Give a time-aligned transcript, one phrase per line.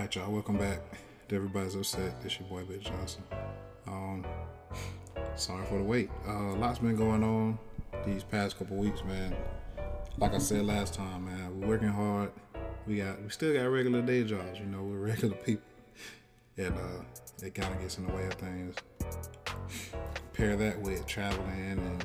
[0.00, 0.32] right, y'all.
[0.32, 0.80] Welcome back
[1.28, 2.22] to Everybody's Upset.
[2.22, 3.22] This your boy, Bill Johnson.
[3.86, 4.24] Um,
[5.36, 6.08] sorry for the wait.
[6.26, 7.58] Uh, lots been going on
[8.06, 9.36] these past couple weeks, man.
[10.16, 12.32] Like I said last time, man, we're working hard.
[12.86, 14.58] We got, we still got regular day jobs.
[14.58, 15.68] You know, we're regular people,
[16.56, 18.76] and uh, it kind of gets in the way of things.
[20.32, 22.04] Pair that with traveling and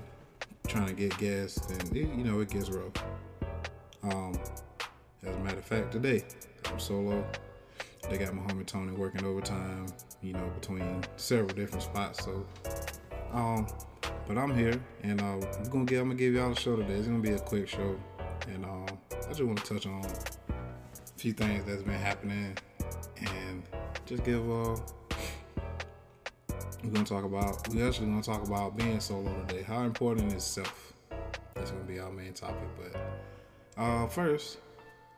[0.68, 3.06] trying to get guests, and it, you know, it gets rough.
[4.04, 4.38] Um,
[5.24, 6.26] as a matter of fact, today
[6.70, 7.26] I'm solo.
[8.10, 9.88] They got homie Tony working overtime,
[10.22, 12.24] you know, between several different spots.
[12.24, 12.46] So,
[13.32, 13.68] um,
[14.28, 16.94] but I'm here, and uh, I'm gonna give I'm gonna give y'all a show today.
[16.94, 17.96] It's gonna be a quick show,
[18.48, 22.56] and um, I just want to touch on a few things that's been happening,
[23.18, 23.64] and
[24.06, 24.78] just give uh,
[26.84, 29.64] we're gonna talk about we're actually gonna talk about being solo today.
[29.64, 30.94] How important is self?
[31.56, 32.70] That's gonna be our main topic.
[32.78, 34.60] But uh, first,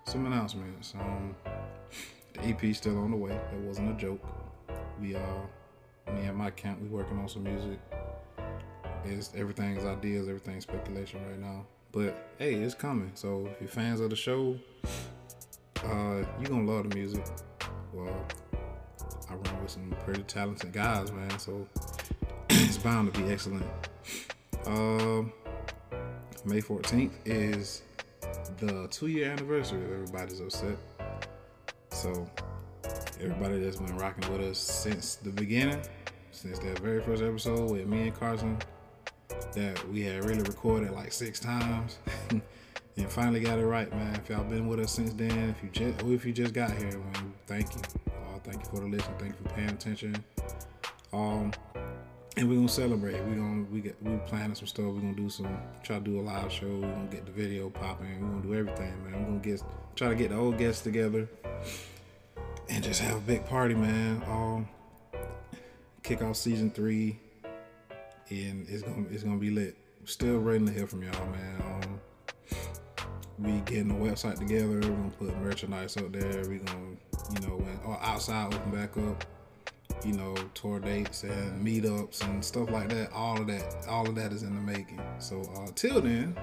[0.06, 0.94] some announcements.
[0.95, 1.36] Um,
[2.34, 3.31] the EP still on the way.
[3.31, 4.22] That wasn't a joke.
[5.00, 5.20] We uh,
[6.14, 7.80] me and my camp, we working on some music.
[9.06, 11.66] It's everything's ideas, everything's speculation right now.
[11.92, 13.11] But hey, it's coming.
[13.14, 14.58] So if you're fans of the show,
[15.84, 17.25] uh, you're gonna love the music.
[17.94, 18.25] Well,
[19.30, 21.39] I run with some pretty talented guys, man.
[21.39, 21.67] So
[22.50, 23.66] it's bound to be excellent.
[24.66, 25.31] Um,
[26.45, 27.81] May 14th is
[28.58, 30.78] the two year anniversary Everybody's Upset.
[31.98, 32.30] So,
[33.20, 35.81] everybody that's been rocking with us since the beginning,
[36.31, 38.56] since that very first episode with me and Carson,
[39.53, 41.98] that we had really recorded like six times.
[42.30, 44.14] and finally got it right, man.
[44.14, 47.00] If y'all been with us since then, if you just if you just got here,
[47.00, 47.81] man, thank you.
[48.09, 49.14] Uh, thank you for the listen.
[49.18, 50.23] Thank you for paying attention.
[51.14, 51.52] Um,
[52.38, 53.16] and we're gonna celebrate.
[53.23, 54.86] We're gonna we get we planning some stuff.
[54.86, 55.48] We're gonna do some
[55.81, 56.68] try to do a live show.
[56.68, 58.22] We're gonna get the video popping.
[58.22, 59.20] We're gonna do everything, man.
[59.20, 59.64] We're gonna get
[59.98, 61.28] try to get the old guests together
[62.70, 64.22] and just have a big party, man.
[64.28, 64.70] Um,
[66.03, 67.20] kick off season three,
[68.30, 69.75] and it's gonna it's gonna be lit.
[70.06, 71.63] Still waiting to hear from y'all, man.
[71.66, 72.00] Um,
[73.40, 74.68] we getting the website together.
[74.68, 76.44] We're gonna put merchandise up there.
[76.47, 76.96] We're gonna
[77.34, 79.25] you know when or outside open back up
[80.06, 83.12] you know, tour dates and meetups and stuff like that.
[83.14, 85.02] All of that, all of that is in the making.
[85.18, 86.38] So uh, till then,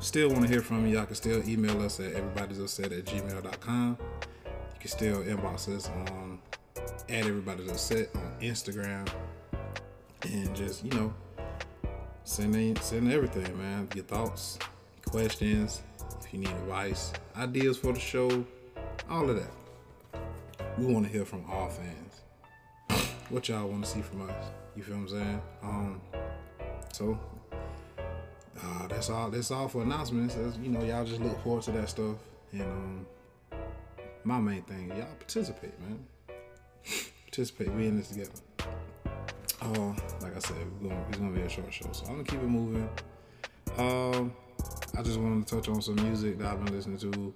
[0.00, 0.96] still want to hear from you.
[0.96, 3.98] Y'all can still email us at everybody's upset at gmail.com.
[4.44, 6.38] You can still inbox us on
[7.08, 9.08] at everybody's upset on Instagram
[10.22, 11.14] and just you know
[12.24, 13.88] send in, send everything, man.
[13.94, 14.58] Your thoughts,
[15.06, 15.82] questions,
[16.20, 18.44] if you need advice, ideas for the show,
[19.08, 19.50] all of that
[20.78, 23.06] we want to hear from all fans.
[23.30, 24.46] What y'all want to see from us?
[24.76, 25.42] You feel what I'm saying?
[25.62, 26.00] Um,
[26.92, 27.18] so
[28.62, 29.30] uh, that's all.
[29.30, 30.34] That's all for announcements.
[30.34, 32.16] That's, you know, y'all just look forward to that stuff.
[32.52, 33.06] And um,
[34.24, 36.04] my main thing, y'all participate, man.
[37.26, 37.72] participate.
[37.72, 38.30] We in this together.
[39.62, 42.40] Uh, like I said, gonna, it's gonna be a short show, so I'm gonna keep
[42.40, 42.88] it moving.
[43.78, 44.32] Um,
[44.96, 47.32] I just wanted to touch on some music that I've been listening to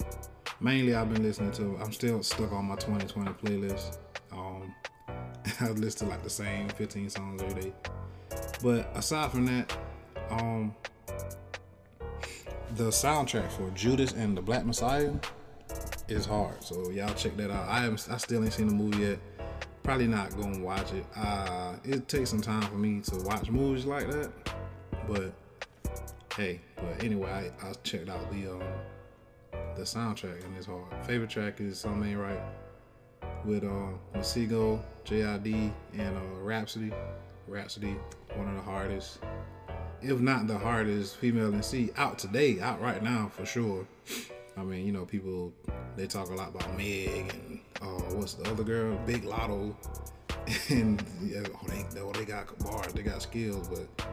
[0.61, 1.79] mainly I've been listening to.
[1.83, 3.99] I'm still stuck on my 2020 playlist.
[4.33, 4.75] Um,
[5.61, 7.73] I listen to like the same 15 songs every day.
[8.63, 9.77] But aside from that,
[10.31, 10.75] um,
[12.77, 15.13] the soundtrack for Judas and the Black Messiah
[16.09, 16.63] is hard.
[16.63, 17.69] So y'all check that out.
[17.69, 19.19] I haven't, I still ain't seen the movie yet.
[19.83, 21.05] Probably not gonna watch it.
[21.17, 24.31] Uh, it takes some time for me to watch movies like that.
[25.09, 25.33] But
[26.37, 28.63] hey, but anyway, I, I checked out the um,
[29.77, 30.85] the soundtrack and it's hard.
[31.07, 32.41] Favorite track is Something Ain't Right
[33.45, 36.93] with uh Masego, JID, and uh Rhapsody.
[37.49, 37.97] Rapsody,
[38.37, 39.19] one of the hardest,
[40.03, 43.87] if not the hardest female MC out today, out right now for sure.
[44.57, 45.53] I mean, you know, people
[45.97, 49.75] they talk a lot about Meg and uh what's the other girl, Big Latto.
[50.69, 54.09] And yeah, oh, they, oh, they got bars, they got skills, but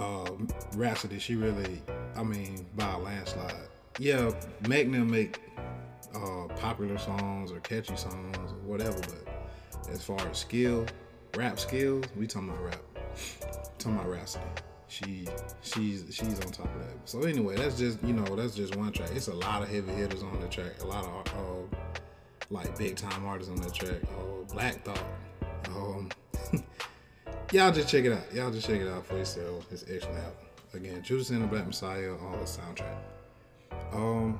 [0.00, 0.30] uh,
[0.74, 1.82] Rapsody, she really,
[2.16, 3.68] I mean, by a landslide
[3.98, 4.30] yeah,
[4.68, 5.40] Magnum make
[6.14, 10.86] uh, popular songs or catchy songs or whatever, but as far as skill,
[11.36, 12.82] rap skills, we talking about rap.
[13.78, 14.44] talking about Rapsody.
[14.92, 15.26] She
[15.62, 17.08] she's she's on top of that.
[17.08, 19.08] So anyway, that's just you know that's just one track.
[19.14, 20.82] It's a lot of heavy hitters on the track.
[20.82, 21.78] A lot of uh,
[22.50, 24.02] like big time artists on that track.
[24.18, 25.02] Oh, Black Thought.
[25.68, 26.10] Um,
[27.52, 28.34] y'all just check it out.
[28.34, 29.66] Y'all just check it out for yourself.
[29.72, 30.36] It's excellent album.
[30.74, 32.98] Again, Judas and the Black Messiah on the soundtrack.
[33.94, 34.38] Um,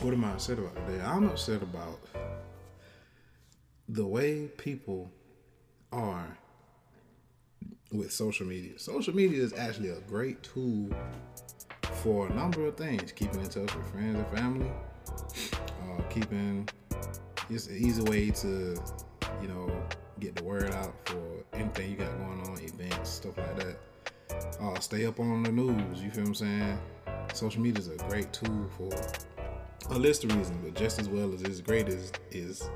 [0.00, 1.02] what am I upset about today?
[1.02, 1.98] I'm upset about
[3.88, 5.10] the way people
[5.90, 6.38] are
[7.96, 8.78] with social media.
[8.78, 10.88] Social media is actually a great tool
[12.02, 13.12] for a number of things.
[13.12, 14.70] Keeping in touch with friends and family,
[15.58, 16.68] uh, keeping
[17.48, 18.76] it's an easy way to,
[19.40, 19.70] you know,
[20.18, 23.76] get the word out for anything you got going on, events, stuff like that.
[24.60, 26.02] Uh, stay up on the news.
[26.02, 26.78] You feel what I'm saying?
[27.32, 28.90] Social media is a great tool for
[29.90, 32.68] a list of reasons, but just as well as it's great is is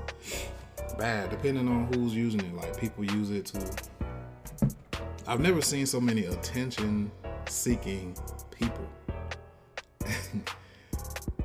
[0.97, 2.53] bad, depending on who's using it.
[2.53, 3.59] Like people use it to.
[5.31, 8.17] I've never seen so many attention-seeking
[8.51, 8.85] people.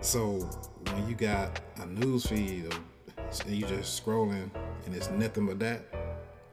[0.00, 0.40] so
[0.90, 2.74] when you got a news feed
[3.46, 4.50] and you just scrolling
[4.86, 5.84] and it's nothing but that,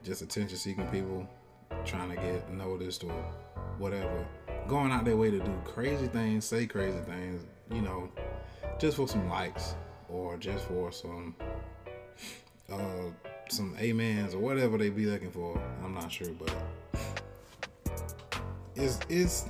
[0.04, 1.28] just attention-seeking people
[1.86, 3.26] trying to get noticed or
[3.80, 4.28] whatever,
[4.68, 7.42] going out their way to do crazy things, say crazy things,
[7.72, 8.12] you know,
[8.78, 9.74] just for some likes
[10.08, 11.36] or just for some
[12.72, 13.10] uh
[13.50, 15.60] some amens or whatever they be looking for.
[15.84, 16.54] I'm not sure, but
[18.76, 19.46] it's is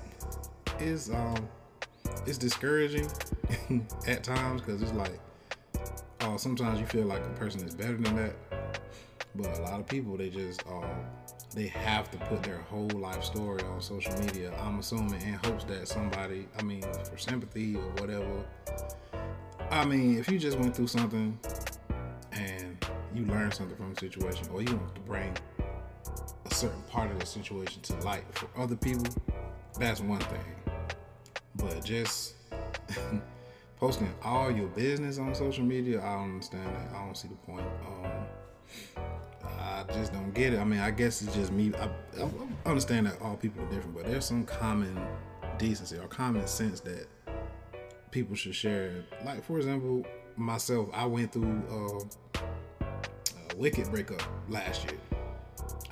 [0.79, 1.47] is um
[2.25, 3.09] it's discouraging
[4.07, 5.19] at times because it's like
[6.21, 8.35] uh sometimes you feel like a person is better than that,
[9.35, 10.87] but a lot of people they just uh
[11.53, 14.51] they have to put their whole life story on social media.
[14.59, 18.43] I'm assuming in hopes that somebody, I mean, for sympathy or whatever.
[19.69, 21.37] I mean, if you just went through something
[22.31, 25.31] and you learned something from the situation, or you want to bring
[26.53, 29.05] certain part of the situation to light for other people,
[29.79, 30.39] that's one thing.
[31.55, 32.35] But just
[33.79, 36.95] posting all your business on social media, I don't understand that.
[36.95, 37.65] I don't see the point.
[37.85, 39.03] Um,
[39.59, 40.59] I just don't get it.
[40.59, 41.73] I mean, I guess it's just me.
[41.75, 41.89] I,
[42.21, 42.29] I
[42.69, 44.97] understand that all people are different, but there's some common
[45.57, 47.07] decency or common sense that
[48.11, 49.03] people should share.
[49.25, 51.63] Like, for example, myself, I went through
[52.35, 54.99] uh, a wicked breakup last year.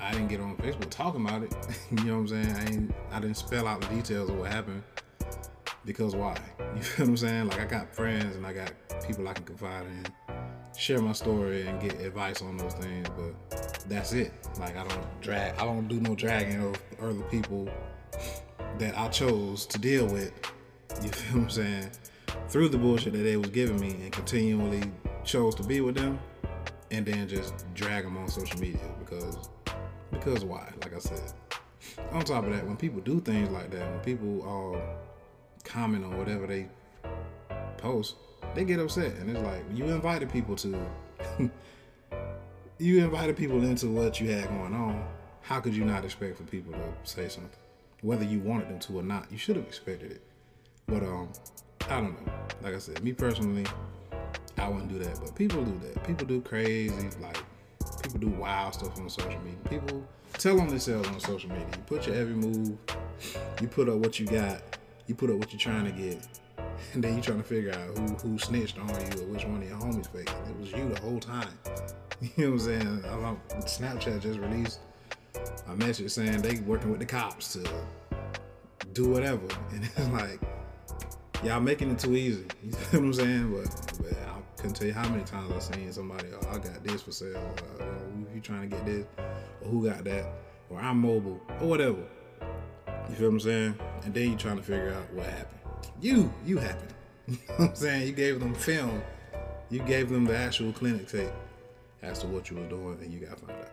[0.02, 1.54] I didn't get on Facebook talking about it.
[1.92, 2.56] you know what I'm saying?
[2.56, 4.82] I ain't, I didn't spell out the details of what happened
[5.84, 6.36] because why?
[6.74, 7.48] You feel what I'm saying?
[7.48, 8.72] Like I got friends and I got
[9.06, 10.06] people I can confide in,
[10.76, 14.32] share my story and get advice on those things, but that's it.
[14.58, 17.68] Like I don't drag, I don't do no dragging of other people
[18.78, 20.32] that I chose to deal with.
[21.02, 21.90] You feel what I'm saying?
[22.48, 24.82] Through the bullshit that they was giving me and continually
[25.24, 26.18] chose to be with them,
[26.90, 29.48] and then just drag them on social media because
[30.12, 30.70] because why?
[30.82, 31.32] Like I said.
[32.12, 34.80] On top of that, when people do things like that, when people uh,
[35.64, 36.68] comment on whatever they
[37.78, 38.14] post,
[38.54, 40.78] they get upset, and it's like you invited people to
[42.78, 45.04] you invited people into what you had going on.
[45.40, 47.50] How could you not expect for people to say something,
[48.02, 49.30] whether you wanted them to or not?
[49.32, 50.22] You should have expected it.
[50.86, 51.30] But um,
[51.88, 52.32] I don't know.
[52.62, 53.66] Like I said, me personally,
[54.56, 55.18] I wouldn't do that.
[55.20, 56.04] But people do that.
[56.04, 57.38] People do crazy, like
[58.02, 59.58] people do wild stuff on social media.
[59.68, 60.04] People
[60.34, 61.66] tell on themselves on social media.
[61.70, 62.76] You put your every move.
[63.60, 64.62] You put up what you got.
[65.06, 66.26] You put up what you're trying to get.
[66.94, 69.62] And then you trying to figure out who who snitched on you or which one
[69.62, 70.30] of your homies faked.
[70.30, 71.48] It was you the whole time.
[72.36, 73.02] You know what I'm saying?
[73.62, 74.78] Snapchat just released
[75.66, 77.68] a message saying they working with the cops to
[78.92, 80.40] do whatever, and it's like
[81.42, 82.44] y'all making it too easy.
[82.62, 83.52] You know what I'm saying?
[83.52, 84.31] But, but
[84.62, 87.52] couldn't tell you how many times I've seen somebody, oh, I got this for sale.
[87.80, 87.84] Uh,
[88.32, 89.04] you trying to get this,
[89.60, 90.24] or who got that,
[90.70, 92.04] or I'm mobile, or whatever.
[93.08, 93.78] You feel what I'm saying?
[94.04, 95.58] And then you trying to figure out what happened.
[96.00, 96.94] You, you happened.
[97.28, 98.06] You know what I'm saying?
[98.06, 99.02] You gave them film.
[99.70, 101.30] You gave them the actual clinic tape
[102.02, 103.70] as to what you were doing, and you got found out.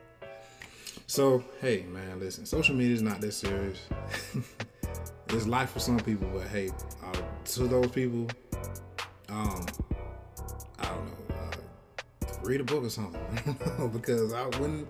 [1.06, 3.80] So, hey, man, listen, social media is not that serious.
[5.30, 6.72] it's life for some people, but hey,
[7.04, 8.28] uh, to those people,
[9.30, 9.66] um,
[12.50, 13.22] read a book or something.
[13.94, 14.88] because I when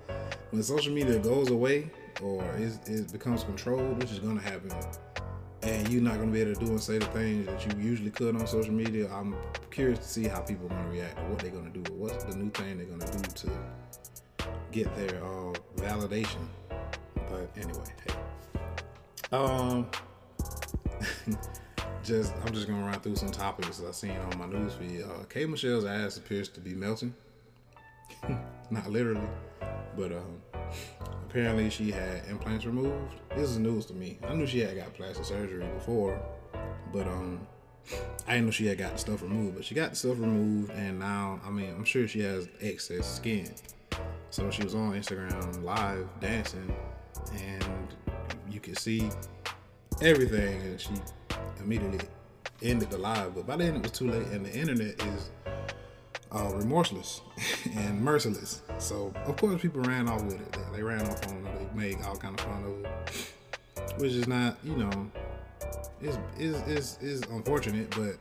[0.51, 4.71] when social media goes away or it becomes controlled, which is gonna happen,
[5.61, 8.11] and you're not gonna be able to do and say the things that you usually
[8.11, 9.35] could on social media, I'm
[9.71, 12.49] curious to see how people are gonna react, what they're gonna do, what's the new
[12.51, 13.51] thing they're gonna do to
[14.71, 16.47] get their uh, validation.
[17.13, 18.15] But anyway, hey.
[19.35, 19.85] Um,
[22.03, 25.03] just I'm just gonna run through some topics I seen on my news feed.
[25.03, 27.13] Uh, K Michelle's ass appears to be melting,
[28.71, 29.27] not literally,
[29.97, 30.41] but um,
[31.27, 33.15] apparently she had implants removed.
[33.35, 34.19] This is news to me.
[34.27, 36.21] I knew she had got plastic surgery before,
[36.93, 37.47] but um,
[38.27, 39.55] I didn't know she had got stuff removed.
[39.55, 43.51] But she got stuff removed, and now I mean I'm sure she has excess skin.
[44.29, 46.71] So she was on Instagram live dancing,
[47.33, 47.95] and
[48.51, 49.09] you could see
[50.01, 50.91] everything, and she
[51.59, 52.07] immediately
[52.61, 53.33] ended the live.
[53.33, 55.31] But by then it was too late, and the internet is
[56.31, 57.21] uh, remorseless
[57.75, 58.61] and merciless.
[58.77, 60.57] So of course people ran off with it.
[60.73, 61.73] They ran off on it.
[61.73, 65.11] They made all kind of fun of it, which is not, you know,
[66.01, 67.89] is is is is unfortunate.
[67.91, 68.17] But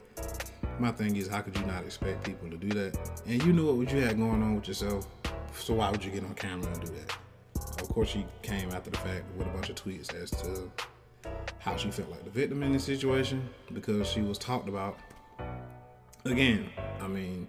[0.79, 2.99] my thing is, how could you not expect people to do that?
[3.27, 5.07] And you knew what you had going on with yourself,
[5.57, 7.17] so why would you get on camera and do that?
[7.81, 10.71] Of course, she came after the fact with a bunch of tweets as to
[11.59, 14.97] how she felt like the victim in this situation because she was talked about.
[16.25, 16.69] Again,
[17.01, 17.47] I mean,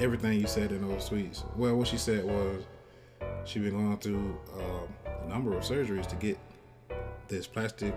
[0.00, 1.44] everything you said in those tweets.
[1.56, 2.64] Well, what she said was
[3.44, 6.38] she been going through uh, a number of surgeries to get
[7.28, 7.94] this plastic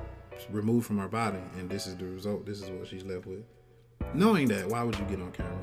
[0.52, 2.46] removed from her body, and this is the result.
[2.46, 3.44] This is what she's left with.
[4.14, 5.60] Knowing that, why would you get on camera?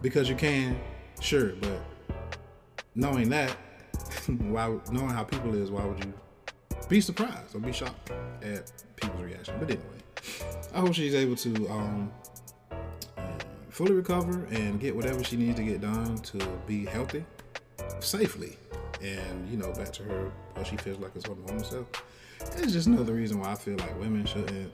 [0.00, 0.80] Because you can,
[1.20, 1.80] sure, but
[2.94, 3.50] knowing that,
[4.26, 6.12] why knowing how people is, why would you
[6.88, 8.10] be surprised or be shocked
[8.42, 9.54] at people's reaction?
[9.58, 9.84] But anyway,
[10.74, 12.12] I hope she's able to um,
[13.74, 17.24] fully recover and get whatever she needs to get done to be healthy
[17.98, 18.56] safely.
[19.02, 21.90] And you know back to her what she feels like is her normal self
[22.56, 24.72] it's just another reason why i feel like women shouldn't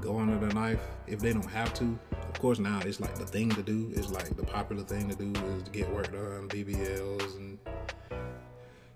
[0.00, 1.98] go under the knife if they don't have to.
[2.12, 5.14] Of course now it's like the thing to do it's like the popular thing to
[5.14, 7.58] do is to get work done bbls and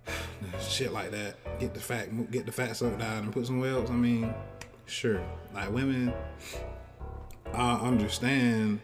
[0.61, 1.37] shit like that.
[1.61, 3.91] Get the fat get the fat sucked out and put some else.
[3.91, 4.35] I mean
[4.87, 5.21] sure.
[5.55, 6.15] Like women
[7.55, 8.81] i understand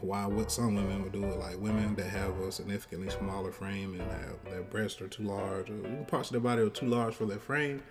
[0.00, 3.92] why what some women would do it like women that have a significantly smaller frame
[4.00, 5.76] and have their breasts are too large or
[6.08, 7.82] parts of their body are too large for their frame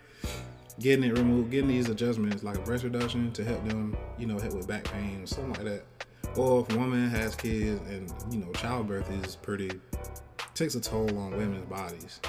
[0.80, 4.40] getting it removed getting these adjustments like a breast reduction to help them you know
[4.40, 5.84] help with back pain or something like that.
[6.38, 9.72] Or if a woman has kids and you know childbirth is pretty
[10.54, 12.20] takes a toll on women's bodies.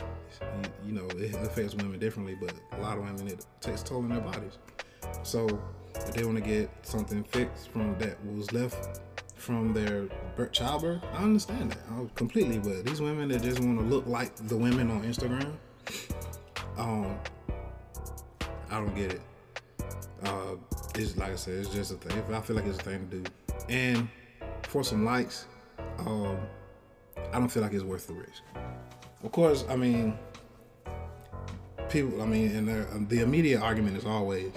[0.40, 3.84] You, you know it affects women differently but a lot of women it takes a
[3.84, 4.58] toll on their bodies.
[5.22, 5.46] So
[6.07, 9.00] if they want to get something fixed from that was left
[9.35, 10.09] from their
[10.52, 12.59] childbirth, I understand that I completely.
[12.59, 15.54] But these women that just want to look like the women on Instagram,
[16.76, 17.19] um,
[18.71, 19.23] I don't get it.
[20.23, 20.57] Uh,
[20.95, 22.23] it's like I said, it's just a thing.
[22.35, 23.30] I feel like it's a thing to do,
[23.69, 24.09] and
[24.64, 25.47] for some likes,
[25.99, 26.38] um,
[27.33, 28.42] I don't feel like it's worth the risk.
[29.25, 30.19] Of course, I mean,
[31.88, 32.21] people.
[32.21, 34.52] I mean, and the immediate argument is always,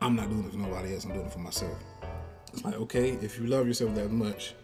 [0.00, 1.04] I'm not doing it for nobody else.
[1.04, 1.78] I'm doing it for myself.
[2.52, 4.54] It's like, okay, if you love yourself that much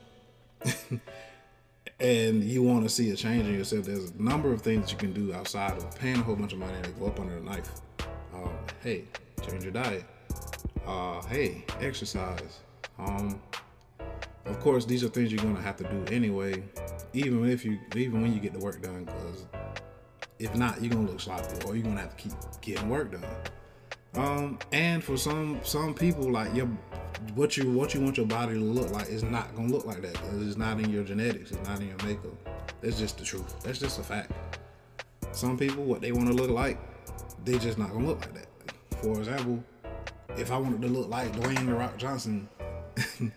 [2.00, 4.98] and you want to see a change in yourself, there's a number of things you
[4.98, 7.36] can do outside of paying a whole bunch of money and to go up under
[7.36, 7.70] a knife.
[8.34, 8.50] Um,
[8.82, 9.04] hey,
[9.46, 10.04] change your diet.
[10.86, 12.60] Uh, hey, exercise.
[12.98, 13.40] Um,
[14.46, 16.62] of course, these are things you're gonna have to do anyway,
[17.12, 19.44] even if you, even when you get the work done, because
[20.38, 23.24] if not, you're gonna look sloppy, or you're gonna have to keep getting work done.
[24.16, 26.66] Um, and for some some people, like your
[27.34, 30.00] what you what you want your body to look like is not gonna look like
[30.02, 32.32] that because it's not in your genetics, it's not in your makeup.
[32.80, 33.62] That's just the truth.
[33.62, 34.32] That's just a fact.
[35.32, 36.78] Some people, what they want to look like,
[37.44, 38.46] they just not gonna look like that.
[39.02, 39.62] For example,
[40.36, 42.48] if I wanted to look like Dwayne the Rock Johnson,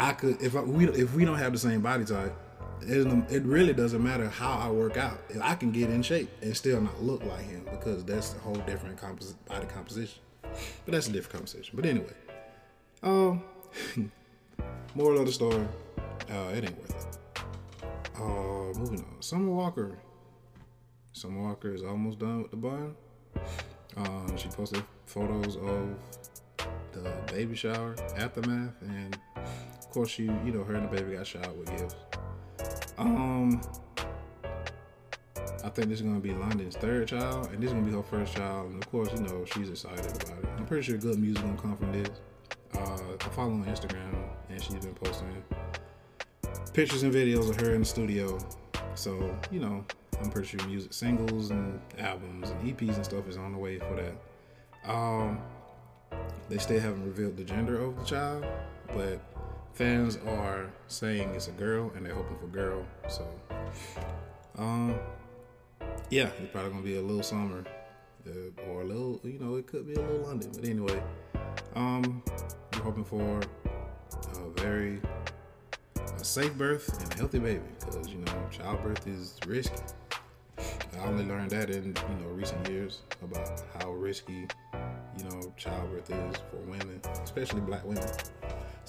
[0.00, 0.40] I could.
[0.40, 2.34] If I, we if we don't have the same body type,
[2.82, 5.18] it, really doesn't matter how I work out.
[5.42, 8.54] I can get in shape and still not look like him because that's a whole
[8.54, 10.20] different compos- body composition.
[10.42, 11.74] But that's a different conversation.
[11.74, 12.12] But anyway,
[13.02, 13.42] um,
[14.94, 15.66] moral of the story,
[16.30, 17.42] uh, it ain't worth it.
[18.16, 19.16] Uh, moving on.
[19.20, 19.98] Summer Walker.
[21.12, 22.94] Summer Walker is almost done with the bun.
[23.96, 25.96] Uh, she posted photos of
[26.92, 31.26] the baby shower aftermath, and of course, she, you know, her and the baby got
[31.26, 31.96] showered with gifts.
[33.00, 33.62] Um,
[35.64, 38.02] I think this is gonna be London's third child, and this is gonna be her
[38.02, 38.70] first child.
[38.70, 40.48] And of course, you know, she's excited about it.
[40.58, 42.10] I'm pretty sure good music gonna come from this.
[42.74, 44.12] Uh, I follow on Instagram,
[44.50, 45.42] and she's been posting
[46.74, 48.38] pictures and videos of her in the studio.
[48.94, 49.82] So you know,
[50.20, 53.78] I'm pretty sure music singles and albums and EPs and stuff is on the way
[53.78, 54.90] for that.
[54.90, 55.40] Um,
[56.50, 58.44] they still haven't revealed the gender of the child,
[58.88, 59.20] but
[59.74, 62.84] fans are saying it's a girl and they're hoping for girl.
[63.08, 63.26] So,
[64.56, 64.94] um,
[66.10, 67.64] yeah, it's probably gonna be a little summer,
[68.26, 70.50] uh, or a little, you know, it could be a little London.
[70.54, 71.02] But anyway,
[71.74, 72.22] um,
[72.74, 73.40] we're hoping for
[74.34, 75.00] a very
[76.20, 79.76] a safe birth and a healthy baby because you know childbirth is risky.
[80.58, 84.46] I only learned that in you know recent years about how risky
[85.16, 88.06] you know childbirth is for women, especially black women.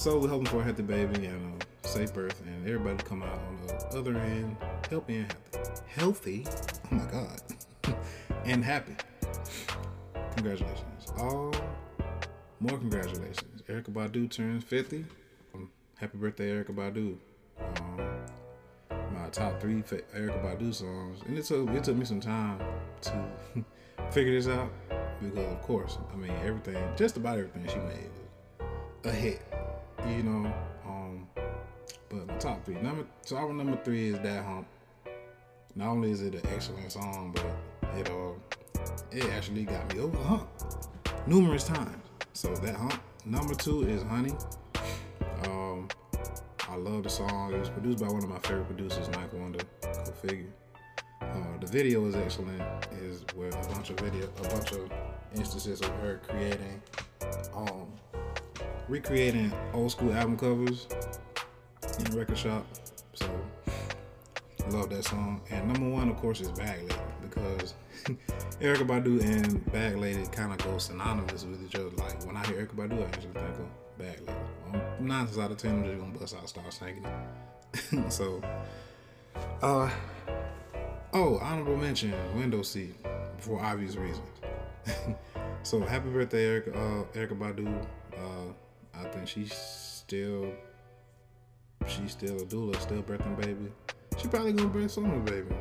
[0.01, 3.37] So we're hoping for a healthy baby and a safe birth, and everybody come out
[3.37, 4.57] on the other end
[4.89, 5.81] healthy and happy.
[5.85, 6.45] Healthy,
[6.91, 7.39] oh my god,
[8.45, 8.95] and happy.
[10.37, 11.13] Congratulations!
[11.19, 11.53] All
[12.59, 13.61] more congratulations.
[13.69, 15.05] Erykah Badu turns 50.
[15.53, 17.17] Um, happy birthday, Erykah Badu.
[17.59, 22.59] Um, my top three Erykah Badu songs, and it took it took me some time
[23.01, 23.23] to
[24.09, 24.71] figure this out
[25.21, 28.09] because, of course, I mean everything, just about everything she made
[29.03, 29.50] a hit
[30.09, 30.53] you know.
[30.85, 31.27] Um,
[32.09, 32.75] but my top three.
[32.75, 34.67] Number so our number three is that hump.
[35.75, 38.33] Not only is it an excellent song, but it uh
[39.11, 40.49] it actually got me over the hump
[41.27, 41.95] numerous times.
[42.33, 43.01] So that hump.
[43.25, 44.33] Number two is Honey.
[45.45, 45.87] Um,
[46.67, 47.53] I love the song.
[47.53, 49.59] It was produced by one of my favorite producers, 9th Wonder.
[49.81, 50.47] Go figure.
[51.21, 52.61] Uh, the video is excellent.
[52.99, 54.91] Is where a bunch of video, a bunch of
[55.35, 56.81] instances of her creating,
[57.55, 57.87] um,
[58.91, 60.85] recreating old school album covers
[61.97, 62.65] in the record shop.
[63.13, 63.25] So
[64.69, 65.39] love that song.
[65.49, 67.73] And number one, of course, is Bag Lady because
[68.59, 71.89] Erykah Badu and Bag Lady kind of go synonymous with each other.
[71.91, 74.39] Like when I hear Erykah Badu, I actually think of Bag Lady.
[74.73, 78.11] Um, nine out of ten, I'm just gonna bust out, start singing it.
[78.11, 78.41] so,
[79.61, 79.89] uh,
[81.13, 82.93] oh, honorable mention, window seat,
[83.37, 84.27] for obvious reasons.
[85.63, 87.85] so happy birthday, Erica, uh, Erykah Badu.
[88.13, 88.51] Uh,
[89.01, 90.51] I think she's still,
[91.87, 93.71] she's still a doula, still birthing baby.
[94.17, 95.55] She probably gonna bring some baby.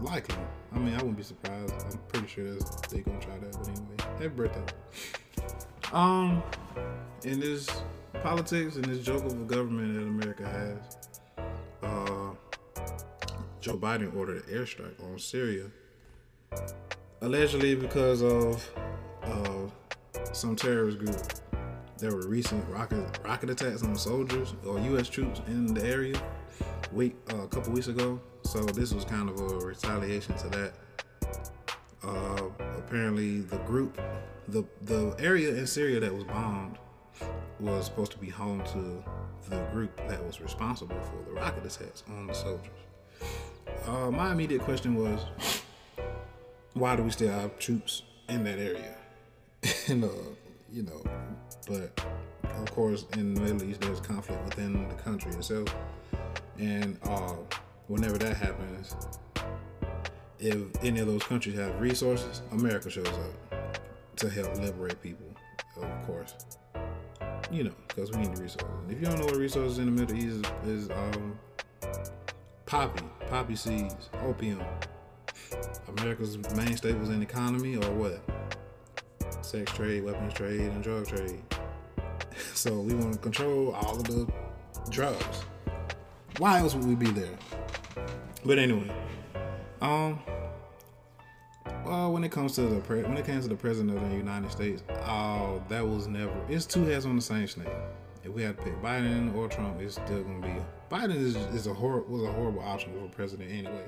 [0.00, 0.36] Likely.
[0.74, 1.74] I mean, I wouldn't be surprised.
[1.90, 2.54] I'm pretty sure
[2.90, 3.52] they gonna try that.
[3.52, 4.64] But anyway, happy birthday.
[5.92, 6.42] Um,
[7.24, 7.68] in this
[8.22, 10.96] politics and this joke of a government that America has,
[11.82, 12.34] uh,
[13.60, 15.70] Joe Biden ordered an airstrike on Syria,
[17.20, 18.70] allegedly because of
[19.22, 19.68] uh,
[20.32, 21.16] some terrorist group.
[21.98, 25.08] There were recent rocket rocket attacks on soldiers or U.S.
[25.08, 26.20] troops in the area
[26.92, 28.20] week uh, a couple weeks ago.
[28.44, 30.72] So this was kind of a retaliation to that.
[32.04, 32.42] Uh,
[32.78, 34.00] apparently, the group,
[34.46, 36.78] the the area in Syria that was bombed,
[37.58, 39.02] was supposed to be home to
[39.50, 42.70] the group that was responsible for the rocket attacks on the soldiers.
[43.86, 45.20] Uh, my immediate question was,
[46.74, 48.94] why do we still have troops in that area?
[49.88, 50.08] and uh,
[50.70, 51.02] you know,
[51.68, 52.04] but
[52.60, 55.74] of course, in the Middle East, there's conflict within the country itself,
[56.58, 57.34] and uh,
[57.86, 58.96] whenever that happens,
[60.38, 63.78] if any of those countries have resources, America shows up
[64.16, 65.26] to help liberate people,
[65.76, 66.34] of course.
[67.50, 68.68] You know, because we need the resources.
[68.90, 71.38] If you don't know what resources in the Middle East is, is um,
[72.66, 74.62] poppy, poppy seeds, opium.
[75.88, 78.22] America's main staples in the economy or what?
[79.40, 81.42] Sex trade, weapons trade, and drug trade.
[82.54, 84.26] so we want to control all of the
[84.90, 85.44] drugs.
[86.38, 87.36] Why else would we be there?
[88.44, 88.90] But anyway,
[89.80, 90.20] um,
[91.84, 94.16] well, when it comes to the pre- when it comes to the president of the
[94.16, 96.32] United States, oh, that was never.
[96.48, 97.68] It's two heads on the same snake.
[98.24, 101.66] If we had to pick Biden or Trump, it's still gonna be Biden is, is
[101.66, 103.84] a hor- was a horrible option for president anyway.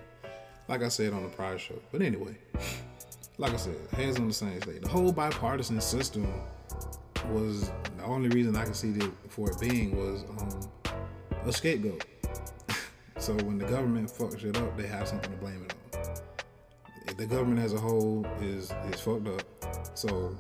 [0.69, 2.37] Like I said on the prior show, but anyway,
[3.39, 4.83] like I said, heads on the same snake.
[4.83, 6.33] The whole bipartisan system
[7.31, 10.93] was the only reason I can see it for it being was um,
[11.45, 12.05] a scapegoat.
[13.19, 17.17] So when the government fucks it up, they have something to blame it on.
[17.19, 19.43] The government as a whole is is fucked up.
[19.93, 20.35] So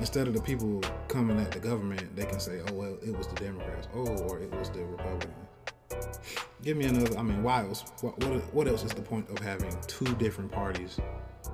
[0.00, 3.28] instead of the people coming at the government, they can say, "Oh well, it was
[3.28, 6.18] the Democrats," "Oh, or it was the Republicans."
[6.64, 7.16] Give me another.
[7.16, 7.84] I mean, why else?
[8.00, 10.98] What what, what else is the point of having two different parties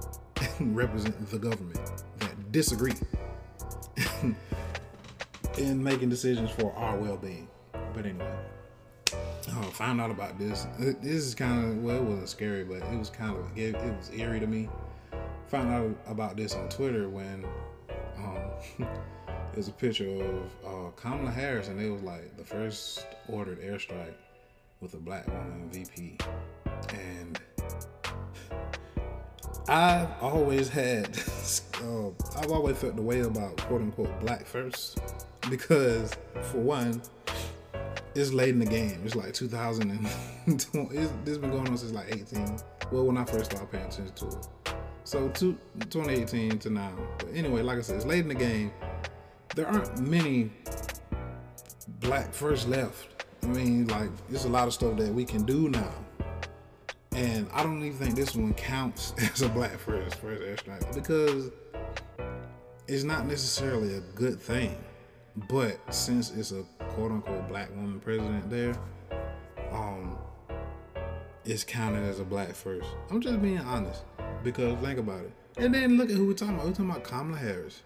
[0.60, 2.94] represent the government that disagree
[5.58, 7.48] in making decisions for our well-being?
[7.94, 8.36] But anyway
[9.54, 10.66] oh, found out about this.
[10.78, 13.96] This is kind of well, it wasn't scary, but it was kind of it, it
[13.96, 14.68] was eerie to me.
[15.48, 17.44] Found out about this on Twitter when
[18.18, 18.40] um,
[19.52, 24.14] there's a picture of uh, Kamala Harris, and it was like the first ordered airstrike
[24.80, 26.18] with a black woman VP,
[26.90, 27.40] and
[29.68, 31.16] I've always had,
[31.82, 34.98] uh, I've always felt the way about quote unquote black first
[35.50, 37.00] because for one
[38.16, 39.00] it's late in the game.
[39.04, 40.08] It's like 2020.
[40.48, 42.58] It's, this been going on since like 18.
[42.92, 44.46] Well, when I first started paying attention to it.
[45.02, 46.92] So two, 2018 to now.
[47.18, 48.70] But anyway, like I said, it's late in the game.
[49.56, 50.50] There aren't many
[52.00, 53.24] black first left.
[53.42, 55.92] I mean, like, there's a lot of stuff that we can do now.
[57.12, 61.50] And I don't even think this one counts as a black first first airstrike because
[62.86, 64.76] it's not necessarily a good thing.
[65.48, 68.74] But since it's a quote unquote black woman president there,
[69.70, 70.16] um,
[71.44, 72.88] it's counted as a black first.
[73.10, 74.02] I'm just being honest
[74.42, 75.32] because think about it.
[75.58, 76.66] And then look at who we're talking about.
[76.66, 77.82] We're talking about Kamala Harris.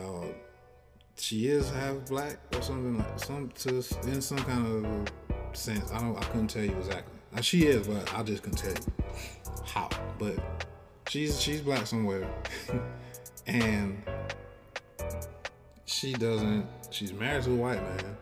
[0.00, 0.26] Uh,
[1.16, 5.92] she is half black or something like some to in some kind of sense.
[5.92, 6.16] I don't.
[6.16, 7.18] I couldn't tell you exactly.
[7.32, 9.14] Now, she is, but I just couldn't tell you
[9.64, 9.88] how.
[10.18, 10.66] But
[11.08, 12.28] she's she's black somewhere,
[13.46, 14.01] and
[16.02, 16.66] she doesn't.
[16.90, 18.16] She's married to a white man,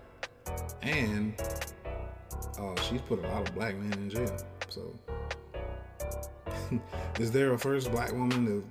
[0.83, 1.35] and
[2.59, 4.37] uh, she's put a lot of black men in jail.
[4.69, 4.95] So,
[7.19, 8.64] is there a first black woman to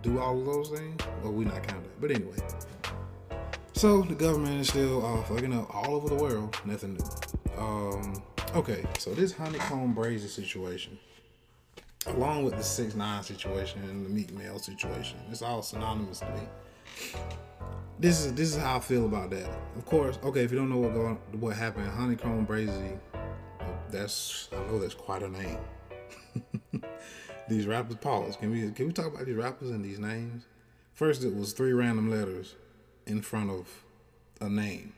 [0.00, 0.98] do all of those things?
[1.22, 1.90] Well, we not counting.
[2.00, 2.38] But anyway,
[3.74, 6.56] so the government is still uh, fucking up all over the world.
[6.64, 7.62] Nothing new.
[7.62, 8.22] Um,
[8.54, 10.98] okay, so this Honeykomb Brazy situation,
[12.06, 16.30] along with the six nine situation and the Meek Mill situation, it's all synonymous to
[16.30, 16.40] me
[17.98, 19.50] this is this is how I feel about that.
[19.76, 22.98] Of course, okay, if you don't know what going what happened, Honeykomb Brazy,
[23.90, 25.58] that's I know that's quite a name.
[27.48, 28.36] these rappers, pause.
[28.36, 30.44] Can we can we talk about these rappers and these names?
[30.92, 32.54] First, it was three random letters
[33.06, 33.68] in front of
[34.40, 34.92] a name,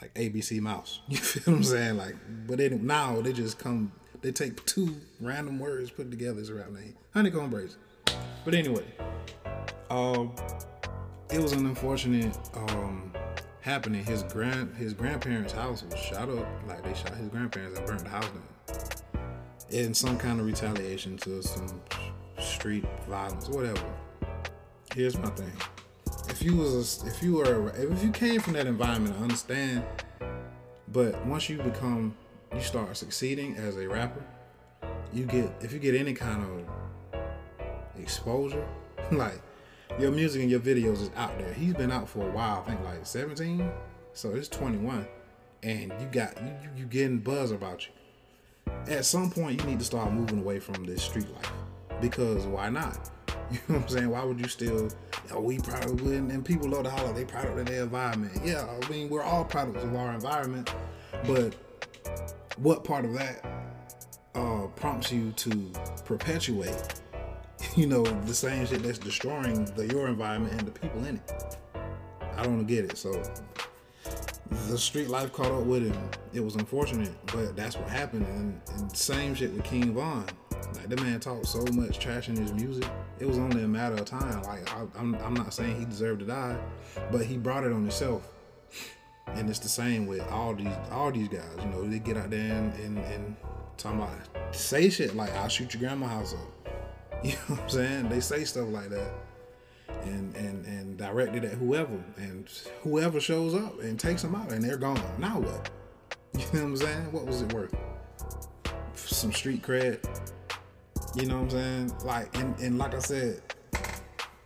[0.00, 1.00] like ABC Mouse.
[1.08, 1.96] You feel what I'm saying?
[1.96, 3.92] Like, but now they just come.
[4.22, 7.76] They take two random words put together as a rap name, Honeykomb Brazy.
[8.44, 8.84] But anyway,
[9.90, 10.32] um
[11.30, 13.12] it was an unfortunate um,
[13.60, 14.04] happening.
[14.04, 16.46] His grand his grandparents' house was shot up.
[16.66, 18.78] Like they shot his grandparents and burned the house down.
[19.70, 21.80] In some kind of retaliation to some
[22.38, 23.84] street violence, whatever.
[24.94, 25.52] Here's my thing.
[26.28, 29.84] If you was a, if you were if you came from that environment, I understand.
[30.88, 32.14] But once you become
[32.54, 34.22] you start succeeding as a rapper,
[35.12, 38.64] you get if you get any kind of exposure,
[39.10, 39.40] like
[39.98, 41.52] your music and your videos is out there.
[41.52, 43.70] He's been out for a while, I think like 17.
[44.12, 45.06] So it's 21.
[45.62, 48.72] And you got you you getting buzz about you.
[48.92, 51.52] At some point you need to start moving away from this street life.
[52.00, 53.10] Because why not?
[53.50, 54.10] You know what I'm saying?
[54.10, 54.90] Why would you still
[55.30, 58.32] oh, we probably and, and people love to holler, they proud of their environment.
[58.42, 60.74] Yeah, I mean we're all products of our environment,
[61.26, 61.54] but
[62.56, 63.44] what part of that
[64.34, 65.72] uh, prompts you to
[66.04, 67.00] perpetuate
[67.76, 71.58] you know, the same shit that's destroying the your environment and the people in it.
[72.36, 72.96] I don't get it.
[72.96, 73.22] So
[74.68, 76.10] the street life caught up with him.
[76.32, 78.26] It was unfortunate, but that's what happened.
[78.26, 80.26] And, and same shit with King Von.
[80.74, 82.88] Like the man talked so much trash in his music.
[83.18, 84.42] It was only a matter of time.
[84.42, 86.58] Like I, I'm, I'm not saying he deserved to die,
[87.10, 88.28] but he brought it on himself.
[89.28, 91.44] And it's the same with all these all these guys.
[91.58, 93.36] You know, they get out there and, and, and
[93.76, 96.53] talking about say shit like I'll shoot your grandma house up.
[97.28, 98.08] You know what I'm saying?
[98.10, 99.10] They say stuff like that.
[100.04, 102.46] And, and and direct it at whoever and
[102.82, 105.00] whoever shows up and takes them out and they're gone.
[105.18, 105.70] Now what?
[106.34, 107.12] You know what I'm saying?
[107.12, 107.74] What was it worth?
[108.94, 110.04] Some street cred.
[111.14, 111.92] You know what I'm saying?
[112.04, 113.40] Like and, and like I said,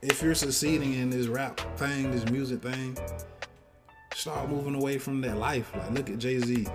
[0.01, 2.97] if you're succeeding in this rap thing, this music thing,
[4.15, 5.73] start moving away from that life.
[5.75, 6.69] Like look at Jay Z.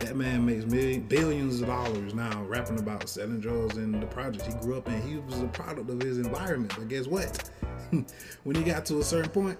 [0.00, 4.46] That man makes million, billions of dollars now rapping about selling drugs in the projects
[4.46, 5.02] he grew up in.
[5.02, 6.72] He was a product of his environment.
[6.76, 7.50] But guess what?
[8.44, 9.58] when he got to a certain point,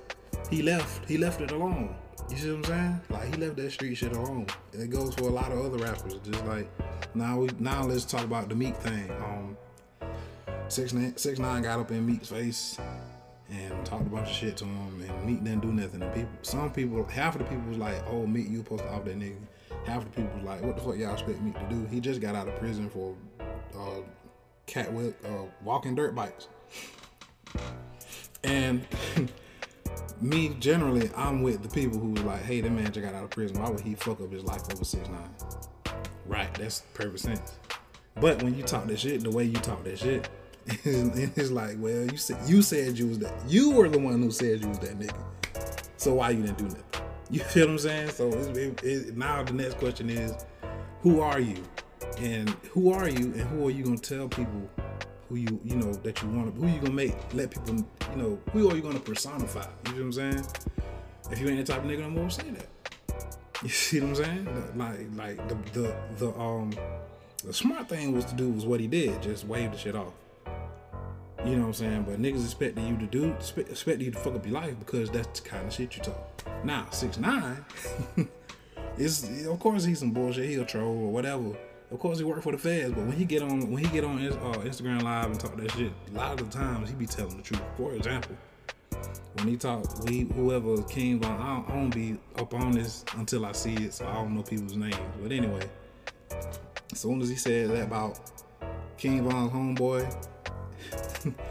[0.50, 1.08] he left.
[1.08, 1.96] He left it alone.
[2.30, 3.00] You see what I'm saying?
[3.10, 4.46] Like he left that street shit alone.
[4.72, 6.14] And it goes for a lot of other rappers.
[6.24, 6.70] Just like
[7.14, 9.10] now we now let's talk about the Meek thing.
[9.10, 9.56] Um
[10.68, 12.78] six nine, six nine got up in Meek's face
[13.50, 16.02] and talked a bunch of shit to him and Meek didn't do nothing.
[16.02, 18.92] And people some people half of the people was like, Oh Meek, you supposed to
[18.92, 19.36] off that nigga
[19.88, 21.86] half the people like, what the fuck y'all expect me to do?
[21.86, 23.14] He just got out of prison for
[23.74, 24.02] uh,
[24.66, 26.48] cat with uh, walking dirt bikes.
[28.44, 28.86] And
[30.20, 33.24] me generally, I'm with the people who was like, hey, that man just got out
[33.24, 33.60] of prison.
[33.60, 35.30] Why would he fuck up his life over six nine?
[36.26, 37.54] Right, that's perfect sense.
[38.20, 40.28] But when you talk that shit, the way you talk that shit,
[40.66, 43.32] it's like, well, you said you said you was that.
[43.48, 45.24] You were the one who said you was that nigga.
[45.96, 47.07] So why you didn't do nothing?
[47.30, 48.10] You feel what I'm saying?
[48.10, 50.34] So it, it, now the next question is,
[51.02, 51.62] who are you?
[52.18, 53.32] And who are you?
[53.32, 54.70] And who are you gonna tell people
[55.28, 56.60] who you you know that you want to?
[56.60, 58.38] Who you gonna make let people you know?
[58.52, 59.60] Who are you gonna personify?
[59.60, 60.46] You feel what I'm saying?
[61.30, 62.68] If you ain't the type of nigga no more, say that.
[63.62, 64.72] You see what I'm saying?
[64.76, 66.72] Like like the the the um
[67.44, 70.14] the smart thing was to do was what he did, just wave the shit off.
[71.44, 72.02] You know what I'm saying?
[72.02, 75.40] But niggas expecting you to do expecting you to fuck up your life because that's
[75.40, 76.42] the kind of shit you talk.
[76.64, 77.64] Now six nine
[78.98, 80.48] is of course he's some bullshit.
[80.48, 81.56] He'll troll or whatever.
[81.90, 84.04] Of course he work for the feds, but when he get on when he get
[84.04, 86.94] on his, uh, Instagram live and talk that shit, a lot of the times he
[86.94, 87.62] be telling the truth.
[87.76, 88.36] For example,
[89.34, 93.04] when he talk, we whoever King Von, I don't, I don't be up on this
[93.16, 94.96] until I see it, so I don't know people's names.
[95.22, 95.62] But anyway,
[96.92, 98.18] as soon as he said that about
[98.98, 100.28] King Von's homeboy,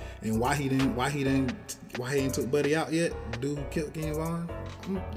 [0.22, 3.13] and why he didn't why he didn't why he ain't took Buddy out yet?
[3.42, 4.50] Dude killed King Von.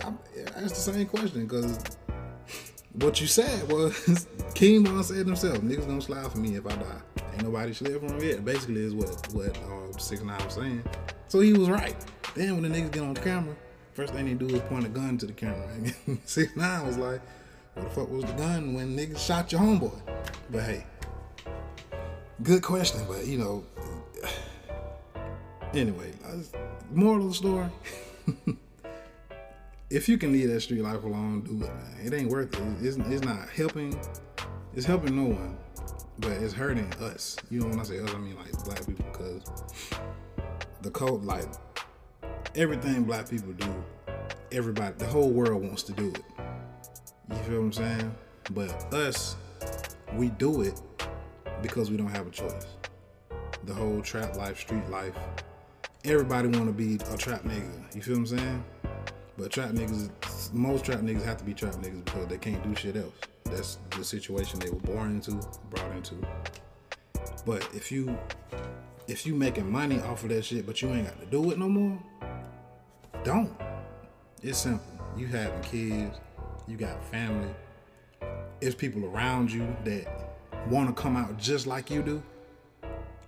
[0.02, 1.78] I'm, that's the same question because
[2.94, 6.70] what you said was King Von said himself, "Niggas gonna slide for me if I
[6.70, 7.00] die."
[7.32, 8.44] Ain't nobody slid for him yet.
[8.44, 10.82] Basically, is what what uh, six nine was saying.
[11.28, 11.96] So he was right.
[12.34, 13.54] Then when the niggas get on camera,
[13.92, 15.68] first thing they do is point a gun to the camera.
[16.24, 17.20] Six nine was like,
[17.74, 19.98] "What the fuck was the gun when niggas shot your homeboy?"
[20.50, 20.86] But hey,
[22.42, 23.00] good question.
[23.08, 23.64] But you know,
[25.74, 26.12] anyway,
[26.90, 27.66] moral of the story.
[29.90, 31.96] if you can leave that street life alone, do it, man.
[32.04, 32.84] It ain't worth it.
[32.84, 33.98] It's, it's not helping.
[34.74, 35.56] It's helping no one,
[36.18, 37.36] but it's hurting us.
[37.50, 39.42] You know when I say us, I mean like black people, because
[40.82, 41.46] the code, like
[42.54, 43.84] everything black people do,
[44.52, 46.22] everybody, the whole world wants to do it.
[47.30, 48.14] You feel what I'm saying?
[48.52, 49.36] But us,
[50.14, 50.80] we do it
[51.62, 52.66] because we don't have a choice.
[53.64, 55.14] The whole trap life, street life,
[56.04, 57.94] everybody want to be a trap nigga.
[57.94, 58.64] You feel what I'm saying?
[59.36, 60.10] But trap niggas,
[60.52, 63.14] most trap niggas have to be trap niggas because they can't do shit else.
[63.44, 65.32] That's the situation they were born into,
[65.70, 66.16] brought into.
[67.44, 68.16] But if you
[69.08, 71.58] if you making money off of that shit, but you ain't got to do it
[71.58, 71.98] no more,
[73.24, 73.54] don't.
[74.42, 74.86] It's simple.
[75.16, 76.18] You having kids,
[76.68, 77.48] you got family.
[78.60, 80.06] It's people around you that
[80.68, 82.22] want to come out just like you do.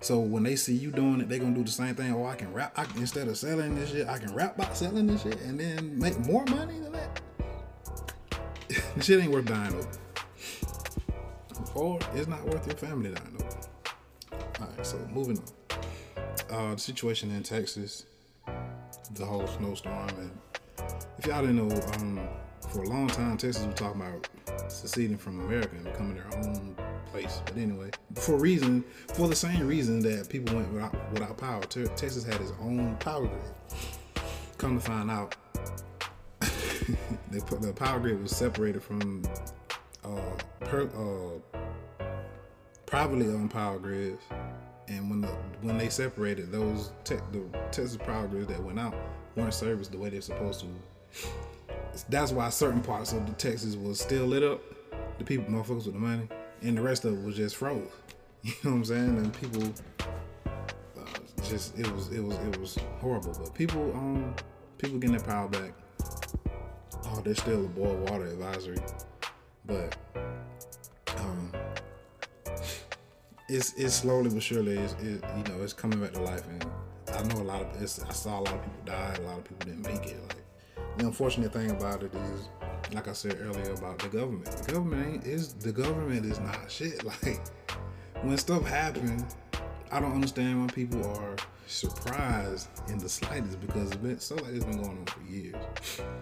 [0.03, 2.13] So when they see you doing it, they gonna do the same thing.
[2.13, 2.73] Oh, I can rap.
[2.77, 5.97] I instead of selling this shit, I can rap about selling this shit and then
[5.97, 7.21] make more money than that.
[8.97, 9.89] the shit ain't worth dying over.
[11.77, 13.61] Or it's not worth your family dying over.
[14.61, 15.45] All right, so moving on.
[16.51, 18.05] Uh, the situation in Texas,
[19.15, 20.31] the whole snowstorm, and
[21.19, 22.29] if y'all didn't know, um,
[22.71, 24.29] for a long time Texas was talking about
[24.69, 27.43] seceding from America and becoming their own place.
[27.45, 28.85] But anyway, for reason,
[29.15, 33.27] for the same reason that people went without, without power, Texas had its own power
[33.27, 34.25] grid.
[34.59, 35.35] Come to find out,
[36.41, 39.23] they put, the power grid was separated from
[40.05, 40.21] uh,
[40.61, 42.07] per, uh,
[42.87, 44.23] privately owned power grids,
[44.89, 45.29] and when the
[45.63, 48.95] when they separated those te- the Texas power grids that went out
[49.37, 50.67] weren't serviced the way they're supposed to.
[52.09, 54.61] That's why certain parts of the Texas was still lit up.
[55.19, 56.29] The people, motherfuckers with the money,
[56.63, 57.89] and the rest of it was just froze.
[58.45, 59.19] You know what I'm saying?
[59.19, 59.63] And people
[60.99, 61.05] uh,
[61.45, 63.37] just it was it was it was horrible.
[63.39, 64.35] But people um
[64.79, 65.73] people getting their power back.
[67.07, 68.79] Oh, there's still a boil water advisory,
[69.65, 69.97] but
[71.19, 71.53] um
[73.49, 76.67] it's it's slowly but surely it's it, you know it's coming back to life and
[77.15, 79.45] I know a lot of I saw a lot of people die, a lot of
[79.45, 80.21] people didn't make it.
[80.23, 82.49] Like the unfortunate thing about it is
[82.93, 84.47] like I said earlier about the government.
[84.47, 87.03] The government is the government is not shit.
[87.23, 87.41] Like
[88.23, 89.37] when stuff happens,
[89.91, 94.55] I don't understand why people are surprised in the slightest because it's been so like
[94.55, 95.57] it's been going on for years,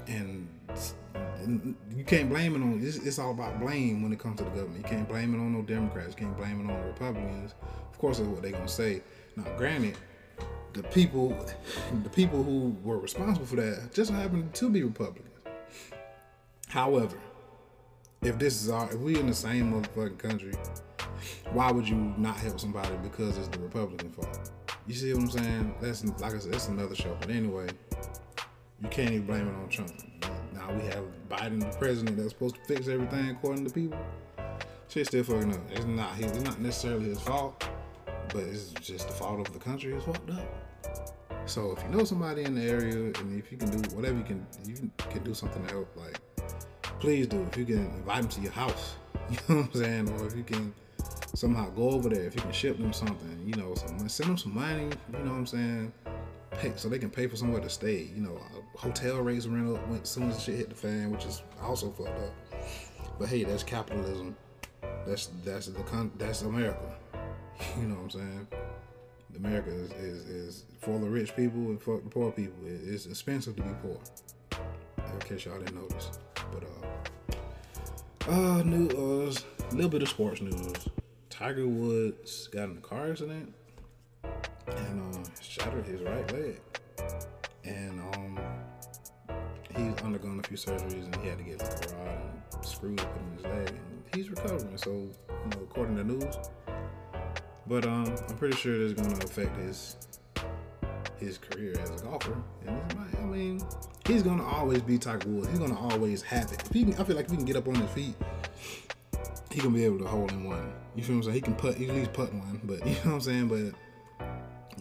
[0.06, 0.48] and,
[1.42, 2.80] and you can't blame it on.
[2.82, 4.78] It's, it's, all about blame when it comes to the government.
[4.78, 6.14] You can't blame it on no Democrats.
[6.18, 7.54] You can't blame it on the Republicans.
[7.92, 9.02] Of course, that's what they're gonna say.
[9.36, 9.96] Now, granted,
[10.72, 11.36] the people,
[12.02, 15.29] the people who were responsible for that just happened to be Republicans.
[16.70, 17.18] However,
[18.22, 20.54] if this is our, if we in the same motherfucking country,
[21.52, 24.52] why would you not help somebody because it's the Republican fault?
[24.86, 25.74] You see what I'm saying?
[25.80, 27.16] That's like I said, that's another show.
[27.18, 27.66] But anyway,
[28.80, 29.90] you can't even blame it on Trump.
[30.54, 33.98] Now we have Biden, the president, that's supposed to fix everything according to people.
[34.86, 35.60] Shit still fucking up.
[35.72, 37.68] It's not his, it's not necessarily his fault,
[38.32, 39.92] but it's just the fault of the country.
[39.92, 41.16] It's fucked up.
[41.46, 44.22] So if you know somebody in the area, and if you can do whatever you
[44.22, 45.96] can, you can do something to help.
[45.96, 46.20] Like
[47.00, 47.44] please do.
[47.50, 48.96] If you can invite them to your house,
[49.30, 50.72] you know what I'm saying, or if you can
[51.34, 54.38] somehow go over there, if you can ship them something, you know, some, send them
[54.38, 55.92] some money, you know what I'm saying,
[56.52, 58.10] pay, so they can pay for somewhere to stay.
[58.14, 58.40] You know,
[58.76, 62.10] hotel rates went when, as soon as shit hit the fan, which is also fucked
[62.10, 62.34] up.
[63.18, 64.36] But hey, that's capitalism.
[65.06, 66.78] That's that's the con- that's America.
[67.78, 68.46] You know what I'm saying?
[69.36, 72.56] America is, is, is for the rich people and for the poor people.
[72.64, 73.98] It's expensive to be poor.
[75.12, 76.10] In case y'all didn't notice.
[76.52, 76.64] But
[78.28, 79.32] uh, uh, new uh,
[79.70, 80.88] a little bit of sports news.
[81.28, 83.54] Tiger Woods got in a car accident
[84.22, 86.60] and uh, shattered his right leg,
[87.64, 88.38] and um,
[89.76, 92.18] he's undergone a few surgeries and he had to get like a rod
[92.54, 94.76] and screws put in his leg, and he's recovering.
[94.76, 96.36] So you know, according to news.
[97.66, 99.96] But um, I'm pretty sure it's gonna affect his
[101.18, 102.36] his career as a golfer.
[102.66, 102.80] And
[103.18, 103.60] I mean,
[104.06, 105.48] he's gonna always be Tiger Woods.
[105.48, 106.62] He's gonna always have it.
[106.62, 108.14] If he can, I feel like if he can get up on his feet,
[109.50, 110.72] he gonna be able to hold in one.
[110.94, 111.34] You feel what I'm saying?
[111.34, 112.60] He can put, he at least put one.
[112.64, 113.48] But you know what I'm saying?
[113.48, 114.26] But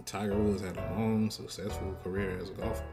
[0.05, 2.83] Tiger Woods had a long, successful career as a golfer.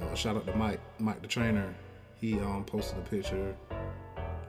[0.00, 1.74] Uh, shout out to Mike, Mike the trainer.
[2.20, 3.54] He um, posted a picture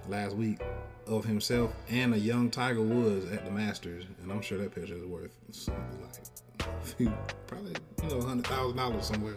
[0.07, 0.59] last week
[1.07, 4.95] of himself and a young Tiger Woods at the Masters, and I'm sure that picture
[4.95, 6.21] is worth something like
[7.47, 9.35] probably you know hundred thousand dollars somewhere.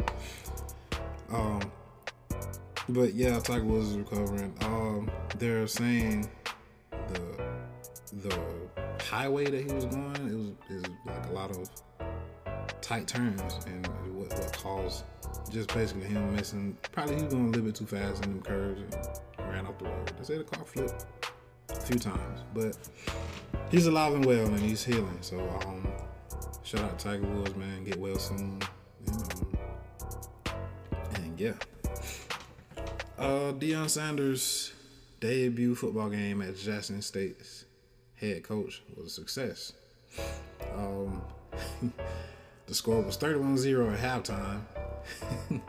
[1.35, 1.73] Um,
[2.91, 4.55] but yeah, Tiger Woods is recovering.
[4.63, 6.31] Um, they're saying
[6.91, 7.21] the
[8.13, 8.41] the
[9.05, 11.69] highway that he was going it was is like a lot of
[12.81, 15.05] tight turns and what, what caused
[15.51, 16.77] just basically him missing.
[16.93, 19.79] Probably he was going a little bit too fast in them curves and ran off
[19.79, 20.13] the road.
[20.19, 21.07] They say the car flipped
[21.71, 22.77] a few times, but
[23.71, 25.19] he's alive and well and he's healing.
[25.21, 25.87] So um,
[26.63, 27.85] shout out to Tiger Woods, man.
[27.85, 28.61] Get well soon.
[31.37, 31.55] Yeah.
[33.19, 34.73] Uh, Deion Sanders'
[35.21, 37.65] debut football game at Jackson State's
[38.17, 39.73] head coach was a success.
[40.77, 41.23] Um,
[42.67, 44.61] the score was 31 0 at halftime.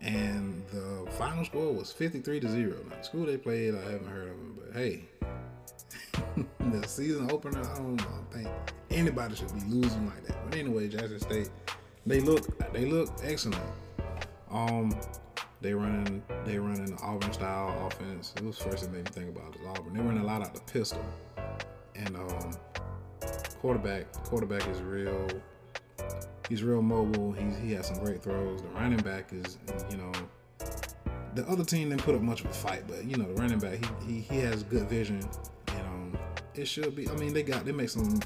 [0.00, 2.76] and the final score was 53 to 0.
[2.88, 5.04] Now, the school they played, I haven't heard of them, but hey,
[6.80, 8.48] the season opener, I don't, I don't think
[8.90, 10.36] anybody should be losing like that.
[10.48, 11.50] But anyway, Jackson State,
[12.06, 13.62] they look they look excellent.
[14.50, 14.94] Um,
[15.60, 18.32] they running they running Auburn style offense.
[18.36, 19.94] It was first thing they think about is Auburn.
[19.94, 21.04] They running a lot out the pistol,
[21.96, 22.52] and um,
[23.60, 25.26] quarterback quarterback is real.
[26.48, 27.32] He's real mobile.
[27.32, 28.62] He's he has some great throws.
[28.62, 29.58] The running back is
[29.90, 30.12] you know.
[31.34, 33.58] The other team didn't put up much of a fight, but you know the running
[33.58, 35.20] back he he, he has good vision,
[35.68, 36.18] and um,
[36.54, 37.08] it should be.
[37.08, 38.20] I mean they got they make some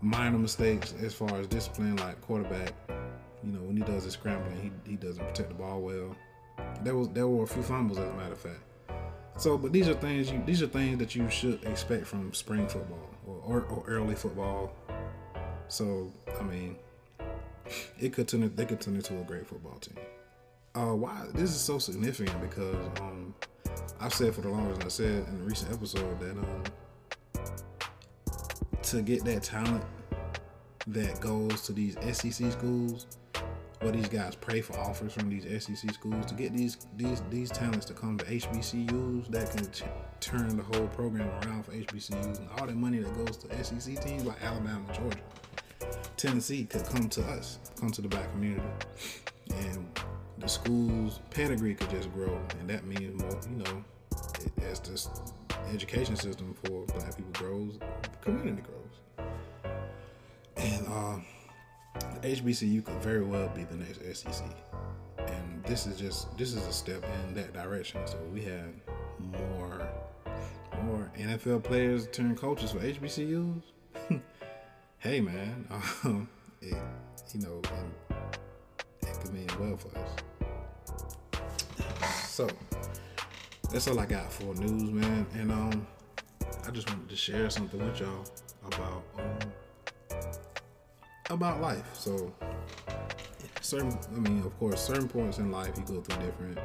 [0.00, 2.72] minor mistakes as far as discipline, like quarterback
[3.44, 6.16] you know, when he does his scrambling, he, he doesn't protect the ball well.
[6.82, 8.60] There was there were a few fumbles as a matter of fact.
[9.36, 12.68] So, but these are things you these are things that you should expect from spring
[12.68, 14.72] football or, or, or early football.
[15.68, 16.76] So, I mean,
[17.98, 19.96] it could turn they could turn into a great football team.
[20.74, 23.34] Uh, why this is so significant because um,
[24.00, 26.62] I've said for the longest, I said in a recent episode that um,
[28.82, 29.84] to get that talent
[30.86, 33.06] that goes to these SEC schools,
[33.84, 37.50] what these guys pray for offers from these SEC schools to get these these these
[37.50, 39.68] talents to come to HBCUs that can
[40.20, 44.02] turn the whole program around for HBCUs and all the money that goes to SEC
[44.02, 45.18] teams like Alabama, Georgia,
[46.16, 48.66] Tennessee could come to us, come to the black community,
[49.50, 49.86] and
[50.38, 53.84] the school's pedigree could just grow, and that means more, you know,
[54.40, 55.10] it, as this
[55.74, 57.78] education system for black people grows,
[58.22, 59.28] community grows,
[60.56, 60.86] and.
[60.88, 61.18] uh
[62.24, 64.46] HBCU could very well be the next SEC,
[65.18, 68.00] and this is just this is a step in that direction.
[68.06, 68.72] So we have
[69.18, 69.86] more
[70.84, 73.60] more NFL players turn coaches for HBCUs.
[75.00, 75.66] hey man,
[76.04, 76.26] um,
[76.62, 76.78] it,
[77.34, 77.60] you know,
[79.02, 80.16] it could mean well for us.
[82.26, 82.48] So
[83.70, 85.86] that's all I got for news, man, and um,
[86.66, 88.24] I just wanted to share something with y'all
[88.64, 89.43] about um
[91.30, 91.88] about life.
[91.94, 92.32] So
[93.60, 96.58] certain I mean, of course, certain points in life you go through different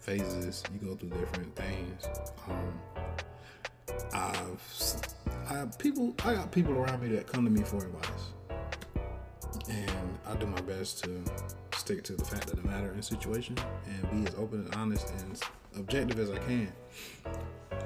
[0.00, 2.08] phases, you go through different things.
[2.46, 2.80] Um
[4.12, 5.04] I've
[5.48, 8.32] I people I got people around me that come to me for advice.
[9.68, 11.22] And I do my best to
[11.76, 15.12] stick to the fact of the matter and situation and be as open and honest
[15.20, 15.40] and
[15.76, 16.72] objective as I can.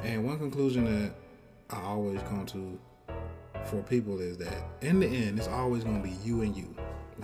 [0.03, 1.13] And one conclusion that
[1.71, 2.79] I always come to
[3.69, 6.75] for people is that in the end, it's always going to be you and you.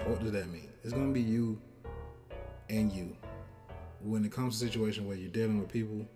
[0.04, 0.68] What does that mean?
[0.83, 1.59] It's going to be you
[2.68, 3.16] and you.
[4.00, 6.07] When it comes to situation where you're dealing with people,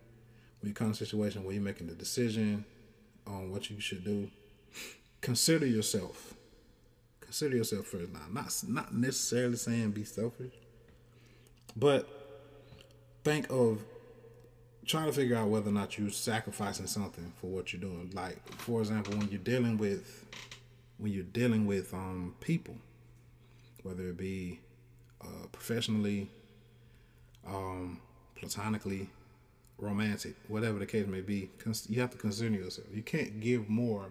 [0.60, 2.64] when it comes to situation where you're making the decision
[3.26, 4.30] on what you should do,
[5.22, 6.34] consider yourself.
[7.20, 8.12] Consider yourself first.
[8.12, 10.52] Now, not not necessarily saying be selfish,
[11.76, 12.08] but
[13.24, 13.82] think of
[14.88, 18.11] trying to figure out whether or not you're sacrificing something for what you're doing.
[18.14, 20.24] Like, for example, when you're dealing with
[20.98, 22.74] when you're dealing with um, people,
[23.85, 24.59] whether it be
[25.20, 26.29] uh, professionally,
[27.46, 28.01] um,
[28.35, 29.09] platonically,
[29.79, 31.51] romantic, whatever the case may be,
[31.88, 32.88] you have to consider yourself.
[32.92, 34.07] You can't give more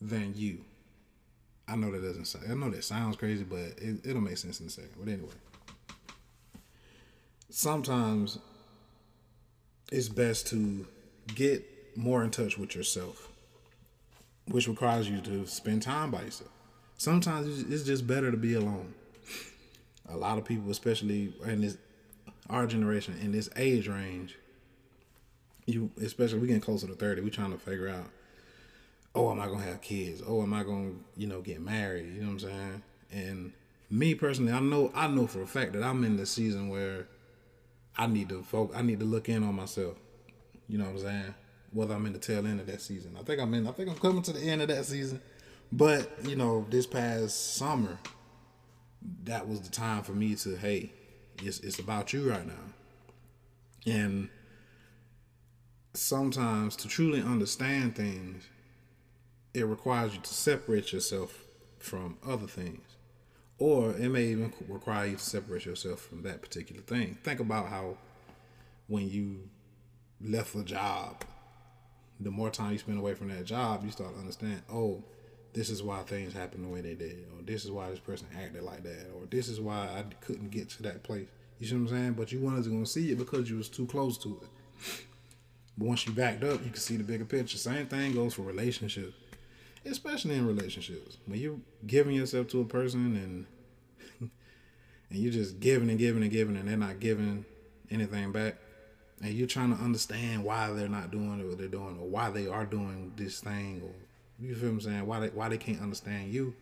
[0.00, 0.60] than you.
[1.66, 2.26] I know that doesn't.
[2.26, 4.92] Sound, I know that sounds crazy, but it, it'll make sense in a second.
[4.96, 5.32] But anyway,
[7.50, 8.38] sometimes
[9.90, 10.86] it's best to
[11.34, 11.64] get
[11.96, 13.28] more in touch with yourself,
[14.48, 16.50] which requires you to spend time by yourself.
[16.98, 18.94] Sometimes it's just better to be alone.
[20.08, 21.76] A lot of people, especially in this
[22.48, 24.36] our generation, in this age range,
[25.66, 28.06] you especially we getting closer to thirty, we trying to figure out,
[29.14, 30.22] oh, am I gonna have kids?
[30.26, 32.06] Oh, am I gonna you know get married?
[32.14, 32.82] You know what I'm saying?
[33.12, 33.52] And
[33.90, 37.08] me personally, I know I know for a fact that I'm in the season where
[37.96, 39.96] I need to folk I need to look in on myself.
[40.68, 41.34] You know what I'm saying?
[41.72, 43.16] Whether I'm in the tail end of that season.
[43.18, 45.20] I think I'm in I think I'm coming to the end of that season.
[45.72, 47.98] But you know, this past summer,
[49.24, 50.92] that was the time for me to hey,
[51.42, 54.28] it's it's about you right now, and
[55.94, 58.44] sometimes to truly understand things,
[59.54, 61.44] it requires you to separate yourself
[61.78, 62.85] from other things.
[63.58, 67.16] Or it may even require you to separate yourself from that particular thing.
[67.22, 67.96] Think about how
[68.86, 69.48] when you
[70.20, 71.24] left a job,
[72.20, 75.02] the more time you spend away from that job, you start to understand, oh,
[75.52, 78.26] this is why things happen the way they did, or this is why this person
[78.38, 81.28] acted like that, or this is why I couldn't get to that place.
[81.58, 82.12] You see what I'm saying?
[82.12, 84.48] But you wanted to go see it because you was too close to it.
[85.78, 87.56] But once you backed up, you can see the bigger picture.
[87.56, 89.14] Same thing goes for relationships,
[89.90, 91.18] especially in relationships.
[91.26, 93.46] When you're giving yourself to a person
[94.20, 94.30] and
[95.10, 97.44] and you're just giving and giving and giving, and they're not giving
[97.90, 98.56] anything back,
[99.22, 102.46] and you're trying to understand why they're not doing what they're doing, or why they
[102.46, 103.92] are doing this thing, or
[104.38, 105.06] you feel I'm saying?
[105.06, 106.54] Why they why they can't understand you?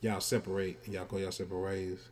[0.00, 2.08] Y'all separate y'all go y'all separate ways.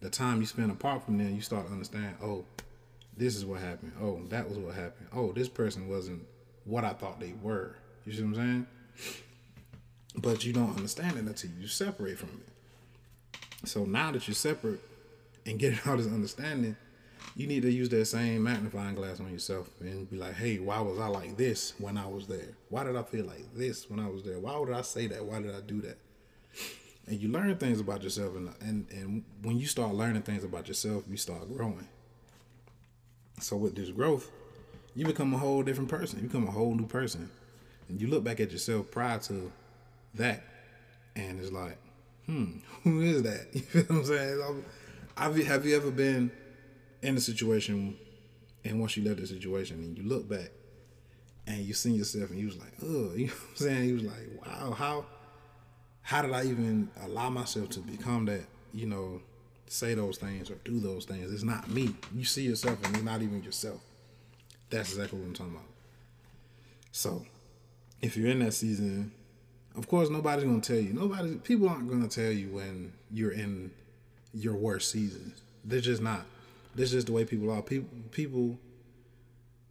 [0.00, 2.16] The time you spend apart from them, you start to understand.
[2.22, 2.44] Oh,
[3.16, 3.92] this is what happened.
[4.00, 5.08] Oh, that was what happened.
[5.12, 6.22] Oh, this person wasn't
[6.64, 7.74] what I thought they were.
[8.04, 8.66] You see what I'm saying?
[10.16, 13.68] But you don't understand it until you separate from it.
[13.68, 14.80] So now that you're separate
[15.46, 16.76] and getting all this understanding,
[17.36, 20.80] you need to use that same magnifying glass on yourself and be like, hey, why
[20.80, 22.56] was I like this when I was there?
[22.68, 24.38] Why did I feel like this when I was there?
[24.38, 25.24] Why would I say that?
[25.24, 25.98] Why did I do that?
[27.06, 30.68] And you learn things about yourself, and and, and when you start learning things about
[30.68, 31.88] yourself, you start growing.
[33.40, 34.30] So with this growth,
[34.94, 36.20] you become a whole different person.
[36.20, 37.30] You become a whole new person.
[37.88, 39.50] And you look back at yourself prior to
[40.14, 40.42] that,
[41.16, 41.78] and it's like,
[42.26, 43.48] hmm, who is that?
[43.54, 44.64] You feel what I'm saying?
[45.16, 46.30] I've, have you ever been
[47.02, 47.96] in a situation,
[48.64, 50.50] and once you left the situation, and you look back,
[51.46, 53.88] and you see yourself, and you was like, oh, you know what I'm saying?
[53.88, 55.06] You was like, wow, how,
[56.02, 58.44] how did I even allow myself to become that?
[58.72, 59.20] You know,
[59.66, 61.32] say those things or do those things.
[61.32, 61.94] It's not me.
[62.14, 63.80] You see yourself and you're not even yourself.
[64.70, 65.66] That's exactly what I'm talking about.
[66.92, 67.24] So,
[68.02, 69.12] if you're in that season,
[69.78, 70.92] of course, nobody's gonna tell you.
[70.92, 73.70] Nobody, people aren't gonna tell you when you're in
[74.34, 75.32] your worst season.
[75.64, 76.26] They're just not.
[76.74, 77.62] This is just the way people are.
[77.62, 78.58] People, people,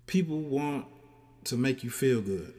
[0.08, 0.86] people want
[1.44, 2.54] to make you feel good.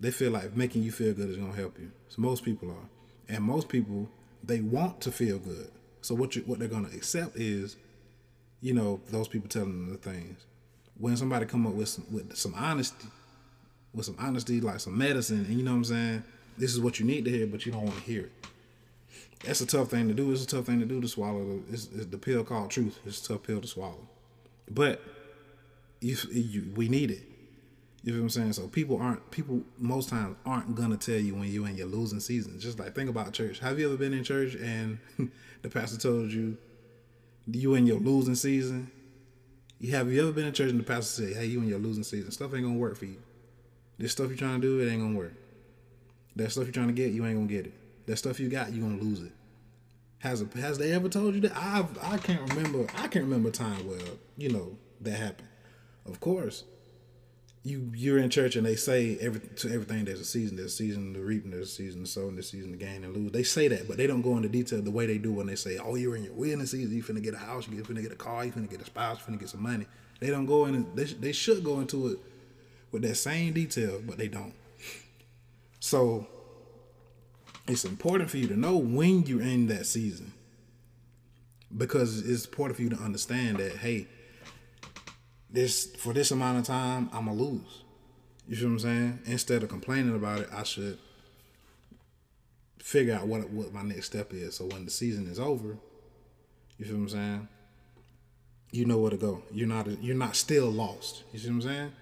[0.00, 1.90] They feel like making you feel good is gonna help you.
[2.10, 2.88] So most people are,
[3.34, 4.08] and most people
[4.44, 5.70] they want to feel good.
[6.02, 7.76] So what you what they're gonna accept is,
[8.60, 10.44] you know, those people telling them the things.
[10.98, 13.08] When somebody come up with some with some honesty,
[13.94, 16.24] with some honesty, like some medicine, and you know what I'm saying,
[16.58, 18.32] this is what you need to hear, but you don't want to hear it.
[19.44, 20.30] That's a tough thing to do.
[20.32, 21.62] It's a tough thing to do to swallow.
[21.70, 22.98] It's, it's the pill called truth.
[23.04, 24.08] It's a tough pill to swallow,
[24.70, 25.02] but
[26.00, 26.26] if
[26.76, 27.22] we need it.
[28.04, 28.52] You know what I'm saying?
[28.54, 32.18] So people aren't people most times aren't gonna tell you when you're in your losing
[32.18, 32.58] season.
[32.58, 33.60] Just like think about church.
[33.60, 34.98] Have you ever been in church and
[35.62, 36.56] the pastor told you
[37.46, 38.90] you in your losing season?
[39.78, 41.78] You have you ever been in church and the pastor said, "Hey, you in your
[41.78, 42.32] losing season.
[42.32, 43.22] Stuff ain't gonna work for you.
[43.98, 45.34] This stuff you're trying to do, it ain't gonna work.
[46.36, 48.06] That stuff you're trying to get, you ain't gonna get it.
[48.06, 49.32] That stuff you got, you gonna lose it."
[50.18, 51.56] Has a, has they ever told you that?
[51.56, 52.86] I I can't remember.
[52.96, 53.98] I can't remember a time where
[54.36, 55.48] you know that happened.
[56.06, 56.64] Of course,
[57.64, 60.76] you you're in church and they say every to everything there's a season there's a
[60.76, 63.04] season to reap and there's a season to sow and there's a season to gain
[63.04, 65.32] and lose they say that but they don't go into detail the way they do
[65.32, 67.82] when they say oh you're in your winning season you finna get a house you
[67.84, 69.86] finna get a car you finna get a spouse you finna get some money
[70.18, 72.18] they don't go in they, they should go into it
[72.90, 74.54] with that same detail but they don't
[75.82, 76.28] so
[77.66, 80.32] it's important for you to know when you're in that season
[81.76, 84.06] because it's important for you to understand that hey
[85.52, 87.82] this for this amount of time, I'm gonna lose.
[88.48, 89.18] You see what I'm saying?
[89.26, 90.98] Instead of complaining about it, I should
[92.78, 94.56] figure out what what my next step is.
[94.56, 95.76] So when the season is over,
[96.78, 97.48] you feel what I'm saying?
[98.70, 99.42] You know where to go.
[99.52, 101.24] You're not you're not still lost.
[101.32, 101.92] You see what I'm saying?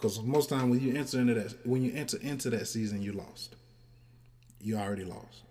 [0.00, 3.12] Because most time when you enter into that when you enter into that season, you
[3.12, 3.54] lost.
[4.58, 5.42] You already lost.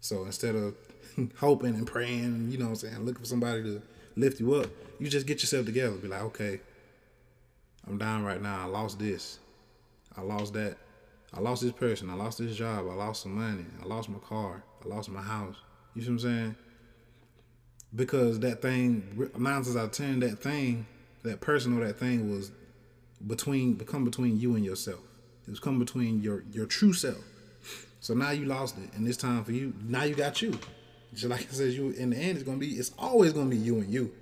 [0.00, 0.74] So instead of
[1.38, 3.82] hoping and praying, you know what I'm saying, looking for somebody to
[4.16, 4.66] lift you up.
[4.98, 5.96] You just get yourself together.
[5.96, 6.60] Be like, okay,
[7.86, 8.62] I'm down right now.
[8.62, 9.38] I lost this.
[10.14, 10.76] I lost that.
[11.32, 12.10] I lost this person.
[12.10, 12.86] I lost this job.
[12.86, 13.64] I lost some money.
[13.82, 14.62] I lost my car.
[14.84, 15.56] I lost my house.
[15.94, 16.56] You see what I'm saying?
[17.94, 20.86] Because that thing, nine times out of ten, that thing,
[21.22, 22.50] that person or that thing was
[23.26, 25.00] between, become between you and yourself.
[25.46, 27.24] It was come between your your true self.
[28.00, 29.74] So now you lost it, and it's time for you.
[29.82, 30.58] Now you got you.
[31.12, 33.56] Just like I said, you in the end, it's gonna be, it's always gonna be
[33.56, 34.12] you and you.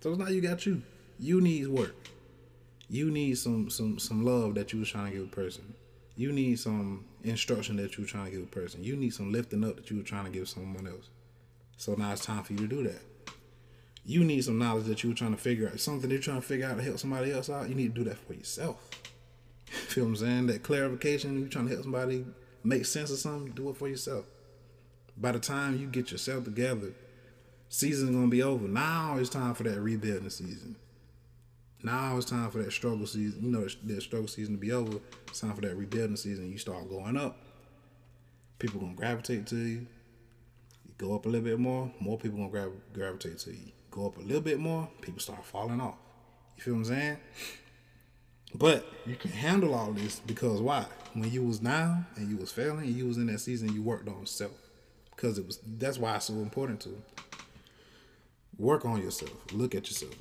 [0.00, 0.82] So now you got you.
[1.18, 1.96] You need work.
[2.88, 5.74] You need some some some love that you was trying to give a person.
[6.16, 8.84] You need some instruction that you're trying to give a person.
[8.84, 11.08] You need some lifting up that you were trying to give someone else.
[11.76, 13.00] So now it's time for you to do that.
[14.08, 15.78] You need some knowledge that you were trying to figure out.
[15.78, 17.68] Something you're trying to figure out to help somebody else out.
[17.68, 18.76] You need to do that for yourself.
[19.66, 20.46] Feel what I'm saying?
[20.46, 22.24] That clarification, you're trying to help somebody
[22.64, 24.24] make sense of something, do it for yourself.
[25.14, 26.94] By the time you get yourself together,
[27.68, 28.66] season's gonna be over.
[28.66, 30.76] Now it's time for that rebuilding season.
[31.82, 33.42] Now it's time for that struggle season.
[33.42, 35.00] You know, that struggle season to be over.
[35.26, 36.50] It's time for that rebuilding season.
[36.50, 37.36] You start going up.
[38.58, 39.86] People gonna gravitate to you.
[40.86, 41.92] You go up a little bit more.
[42.00, 43.72] More people gonna gra- gravitate to you.
[43.98, 44.88] Go up a little bit more.
[45.00, 45.96] People start falling off.
[46.56, 47.16] You feel what I'm saying?
[48.54, 50.86] But you can handle all this because why?
[51.14, 54.08] When you was down and you was failing, you was in that season, you worked
[54.08, 54.52] on self.
[55.10, 57.02] Because it was that's why it's so important to
[58.56, 59.32] work on yourself.
[59.52, 60.14] Look at yourself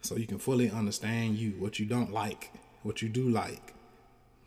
[0.00, 2.50] so you can fully understand you, what you don't like,
[2.82, 3.74] what you do like,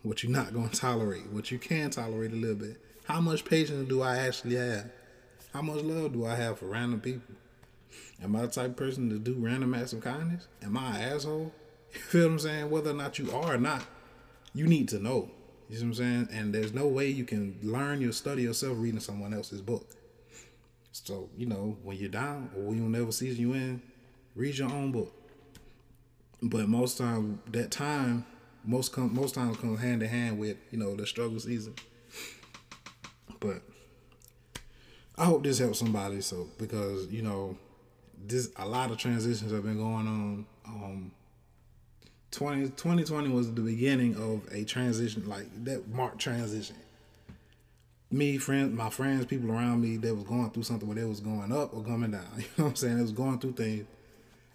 [0.01, 2.81] what you're not to tolerate, what you can tolerate a little bit.
[3.05, 4.89] How much patience do I actually have?
[5.54, 7.36] How much love do I have for random people?
[8.22, 10.48] Am I the type of person to do random acts of kindness?
[10.64, 11.54] Am I an asshole?
[11.93, 12.70] You feel what I'm saying?
[12.70, 13.82] Whether or not you are or not,
[14.54, 15.32] you need to know.
[15.70, 16.30] You see what I'm saying?
[16.32, 19.88] And there's no way you can learn your study yourself reading someone else's book.
[20.91, 23.82] So, you know, when you're down or when you never sees you in,
[24.36, 25.14] read your own book.
[26.41, 28.26] But most time, that time,
[28.64, 31.74] most com- most times comes hand in hand with you know the struggle season.
[33.39, 33.62] But
[35.18, 36.22] I hope this helps somebody.
[36.22, 37.57] So because you know,
[38.26, 40.45] this a lot of transitions have been going on.
[40.65, 41.11] Um,
[42.32, 46.76] 20, 2020 was the beginning of a transition, like that marked transition.
[48.11, 51.20] Me, friends, my friends, people around me that was going through something where they was
[51.20, 52.26] going up or coming down.
[52.38, 52.99] You know what I'm saying?
[52.99, 53.86] It was going through things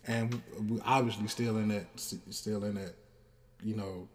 [0.07, 2.95] and we obviously still in that still in that
[3.63, 4.09] you know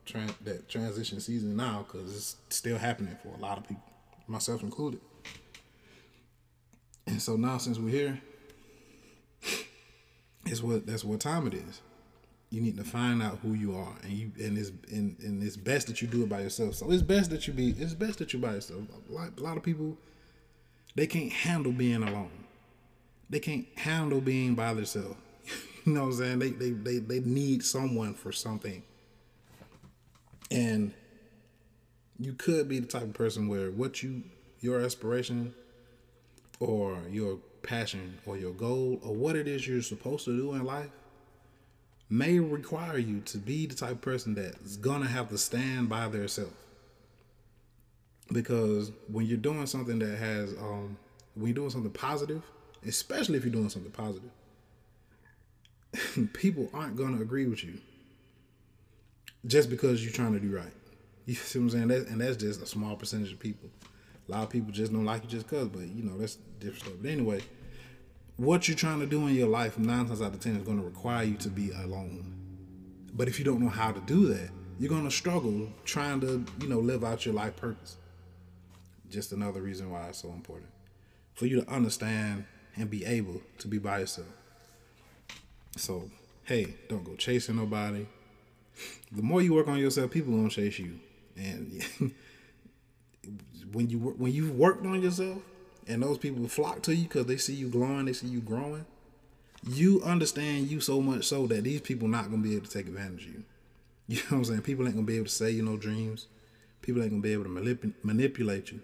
[0.44, 3.84] that transition season now because it's still happening for a lot of people
[4.28, 5.00] myself included
[7.08, 8.22] and so now since we're here
[10.52, 11.82] it's what that's what time it is.
[12.50, 15.58] You need to find out who you are and you and it's and, and it's
[15.58, 16.76] best that you do it by yourself.
[16.76, 18.84] So it's best that you be it's best that you by yourself.
[19.10, 19.98] A lot, a lot of people
[20.96, 22.32] they can't handle being alone.
[23.30, 25.16] They can't handle being by themselves.
[25.86, 26.40] You know what I'm saying?
[26.40, 28.84] They, they, they, they need someone for something.
[30.52, 30.94] And
[32.20, 34.24] you could be the type of person where what you,
[34.60, 35.54] your aspiration
[36.60, 40.64] or your passion or your goal or what it is you're supposed to do in
[40.64, 40.90] life
[42.10, 46.08] may require you to be the type of person that's gonna have to stand by
[46.08, 46.54] their self.
[48.32, 50.98] Because when you're doing something that has, um,
[51.36, 52.44] when you're doing something positive,
[52.86, 54.32] especially if you're doing something positive,
[56.34, 57.80] people aren't going to agree with you
[59.46, 60.72] just because you're trying to do right.
[61.26, 61.88] You see what I'm saying?
[61.90, 63.70] That, and that's just a small percentage of people.
[64.28, 66.82] A lot of people just don't like you just cause, but you know that's different
[66.82, 66.94] stuff.
[67.02, 67.42] But anyway,
[68.36, 70.80] what you're trying to do in your life, nine times out of ten, is going
[70.80, 72.34] to require you to be alone.
[73.14, 74.50] But if you don't know how to do that,
[74.80, 77.98] you're going to struggle trying to, you know, live out your life purpose.
[79.10, 80.70] Just another reason why it's so important
[81.34, 84.28] for you to understand and be able to be by yourself.
[85.78, 86.10] So,
[86.44, 88.06] hey, don't go chasing nobody.
[89.12, 91.00] The more you work on yourself, people gonna chase you.
[91.36, 91.82] And
[93.72, 95.42] when you when you've worked on yourself,
[95.88, 98.86] and those people flock to you because they see you glowing, they see you growing.
[99.68, 102.88] You understand you so much so that these people not gonna be able to take
[102.88, 103.44] advantage of you.
[104.10, 104.62] You know what I'm saying?
[104.62, 106.28] People ain't gonna be able to say you know dreams.
[106.82, 108.80] People ain't gonna be able to manip- manipulate you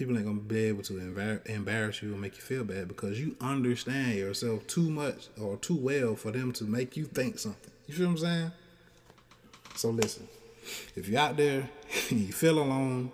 [0.00, 0.98] people ain't gonna be able to
[1.46, 5.76] embarrass you and make you feel bad because you understand yourself too much or too
[5.76, 7.70] well for them to make you think something.
[7.86, 8.52] You feel what I'm saying?
[9.76, 10.26] So listen,
[10.96, 11.68] if you're out there
[12.10, 13.12] and you feel alone,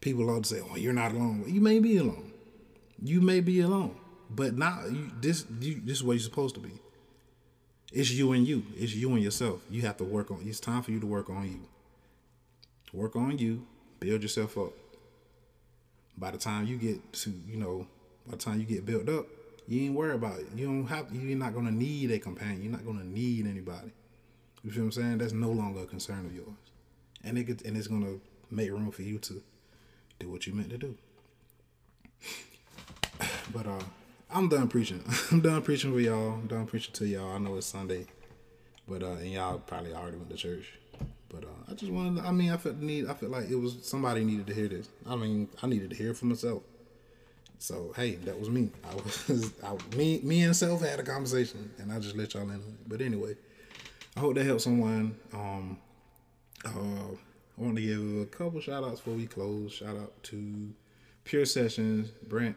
[0.00, 2.32] people love to say, "Oh, you're not alone." You may be alone.
[3.02, 3.96] You may be alone,
[4.28, 5.10] but not you.
[5.20, 6.72] This you, this is what you're supposed to be.
[7.92, 8.64] It's you and you.
[8.76, 9.62] It's you and yourself.
[9.70, 10.42] You have to work on.
[10.44, 11.60] It's time for you to work on you.
[12.92, 13.66] Work on you.
[13.98, 14.72] Build yourself up
[16.20, 17.86] by the time you get to, you know,
[18.26, 19.26] by the time you get built up,
[19.66, 20.46] you ain't worry about it.
[20.54, 22.62] You don't have you're not gonna need a companion.
[22.62, 23.92] You're not gonna need anybody.
[24.62, 25.18] You feel what I'm saying?
[25.18, 26.48] That's no longer a concern of yours.
[27.24, 28.18] And it gets, and it's gonna
[28.50, 29.42] make room for you to
[30.20, 30.96] do what you meant to do.
[33.52, 33.82] But uh
[34.32, 35.02] I'm done preaching.
[35.32, 36.34] I'm done preaching for y'all.
[36.34, 37.32] I'm done preaching to y'all.
[37.32, 38.06] I know it's Sunday.
[38.88, 40.78] But uh and y'all probably already went to church.
[41.28, 42.22] But uh, I just wanted.
[42.22, 43.08] To, I mean, I felt need.
[43.08, 44.88] I felt like it was somebody needed to hear this.
[45.06, 46.62] I mean, I needed to hear for myself.
[47.58, 48.70] So hey, that was me.
[48.90, 48.94] I
[49.32, 50.20] was I, me.
[50.24, 52.60] Me and self had a conversation, and I just let y'all in.
[52.88, 53.36] But anyway,
[54.16, 55.16] I hope that helped someone.
[55.32, 55.78] Um,
[56.64, 57.14] Uh,
[57.60, 59.74] I want to give a couple shout outs before we close.
[59.74, 60.72] Shout out to
[61.24, 62.56] Pure Sessions, Brent,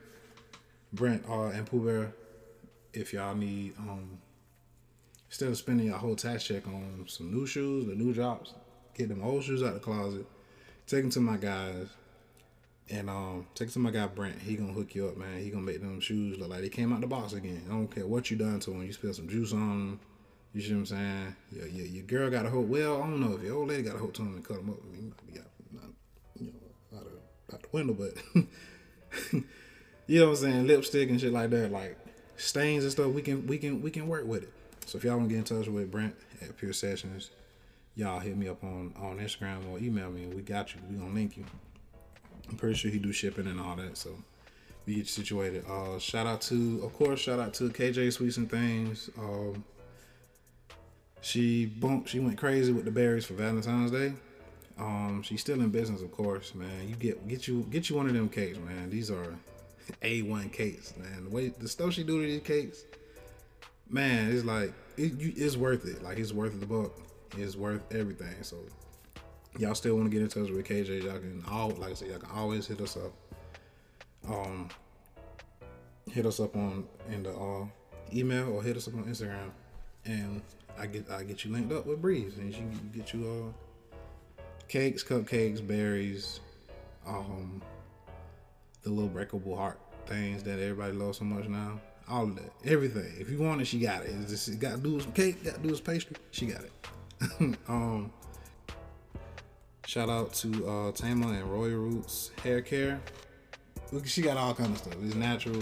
[0.93, 2.13] Brent, uh, and Pooh Bear.
[2.93, 4.19] If y'all need, um,
[5.27, 8.53] instead of spending your whole tax check on some new shoes, the new drops,
[8.95, 10.25] get them old shoes out the closet,
[10.87, 11.87] take them to my guys,
[12.89, 14.39] and um, take them to my guy Brent.
[14.41, 15.43] He gonna hook you up, man.
[15.43, 17.63] He gonna make them shoes look like they came out the box again.
[17.67, 18.85] I don't care what you done to them.
[18.85, 19.99] You spill some juice on them.
[20.53, 21.35] You see what I'm saying?
[21.51, 22.69] Your, your, your girl got a hold.
[22.69, 24.59] Well, I don't know if your old lady got a hold to him and cut
[24.59, 24.77] him up.
[24.83, 25.89] I you might be out, not,
[26.39, 28.13] you know, out, of, out the window, but
[30.07, 30.67] you know what I'm saying?
[30.67, 31.97] Lipstick and shit like that, like
[32.37, 33.07] stains and stuff.
[33.07, 34.53] We can we can we can work with it.
[34.85, 37.31] So if y'all want to get in touch with Brent at Pure Sessions,
[37.95, 40.27] y'all hit me up on on Instagram or email me.
[40.27, 40.81] We got you.
[40.87, 41.45] We gonna link you.
[42.49, 43.97] I'm pretty sure he do shipping and all that.
[43.97, 44.11] So
[44.85, 45.65] we get you situated.
[45.67, 49.09] Uh, shout out to, of course, shout out to KJ Sweets and Things.
[49.17, 49.63] Um,
[51.23, 52.09] she bumped.
[52.09, 54.13] She went crazy with the berries for Valentine's Day.
[54.77, 56.87] Um, she's still in business, of course, man.
[56.87, 58.89] You get get you get you one of them cakes, man.
[58.89, 59.35] These are
[60.01, 61.23] a one cakes, man.
[61.23, 62.83] The way the stuff she do to these cakes,
[63.89, 66.03] man, it's like it, you, it's worth it.
[66.03, 66.91] Like it's worth the buck.
[67.37, 68.35] It's worth everything.
[68.41, 68.57] So
[69.57, 71.03] y'all still want to get in touch with KJ?
[71.03, 73.13] Y'all can all like I said, y'all can always hit us up.
[74.27, 74.69] Um,
[76.11, 77.65] hit us up on in the uh,
[78.13, 79.51] email or hit us up on Instagram,
[80.03, 80.41] and
[80.79, 82.63] I get I get you linked up with Breeze, and she
[82.97, 83.97] get you uh
[84.67, 86.39] cakes, cupcakes, berries,
[87.05, 87.61] um,
[88.81, 91.79] the little breakable heart things that everybody loves so much now.
[92.09, 93.13] All of that, everything.
[93.17, 94.09] If you want it, she got it.
[94.09, 96.17] It's got to do with some cake, got to do with pastry.
[96.31, 97.57] She got it.
[97.69, 98.11] um,
[99.85, 102.99] shout out to uh, Tama and Royal Roots Hair Care.
[103.91, 104.95] Look, she got all kind of stuff.
[105.01, 105.61] It's natural,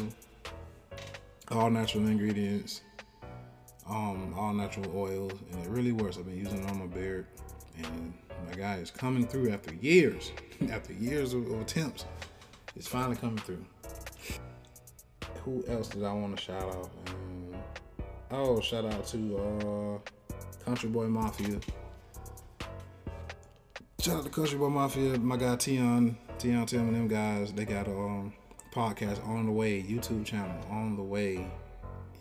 [1.49, 2.81] all natural ingredients
[3.91, 6.17] um, all natural oils, and it really works.
[6.17, 7.25] I've been using it on my beard,
[7.77, 8.13] and
[8.47, 10.31] my guy is coming through after years,
[10.71, 12.05] after years of, of, attempts.
[12.75, 13.65] It's finally coming through.
[15.43, 16.89] Who else did I want to shout out?
[17.07, 17.55] Um,
[18.31, 21.59] oh, shout out to uh, Country Boy Mafia.
[23.99, 27.51] Shout out to Country Boy Mafia, my guy Tion, Tion Tim and them guys.
[27.51, 28.33] They got a um,
[28.73, 31.45] podcast on the way, YouTube channel on the way.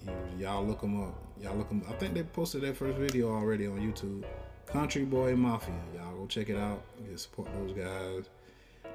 [0.02, 1.82] You, y'all look them up Y'all look them.
[1.88, 4.24] I think they posted their first video already on YouTube.
[4.66, 5.74] Country Boy Mafia.
[5.94, 6.82] Y'all go check it out.
[7.08, 8.28] Get support those guys.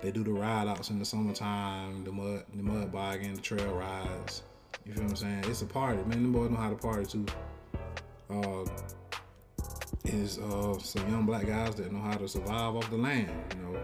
[0.01, 3.73] They do the ride outs in the summertime, the mud, the mud bogging, the trail
[3.73, 4.43] rides.
[4.85, 5.43] You feel what I'm saying?
[5.47, 6.21] It's a party, man.
[6.21, 7.25] Them boys know how to party too.
[8.29, 8.65] Uh,
[10.05, 13.31] is uh, some young black guys that know how to survive off the land.
[13.55, 13.79] You know,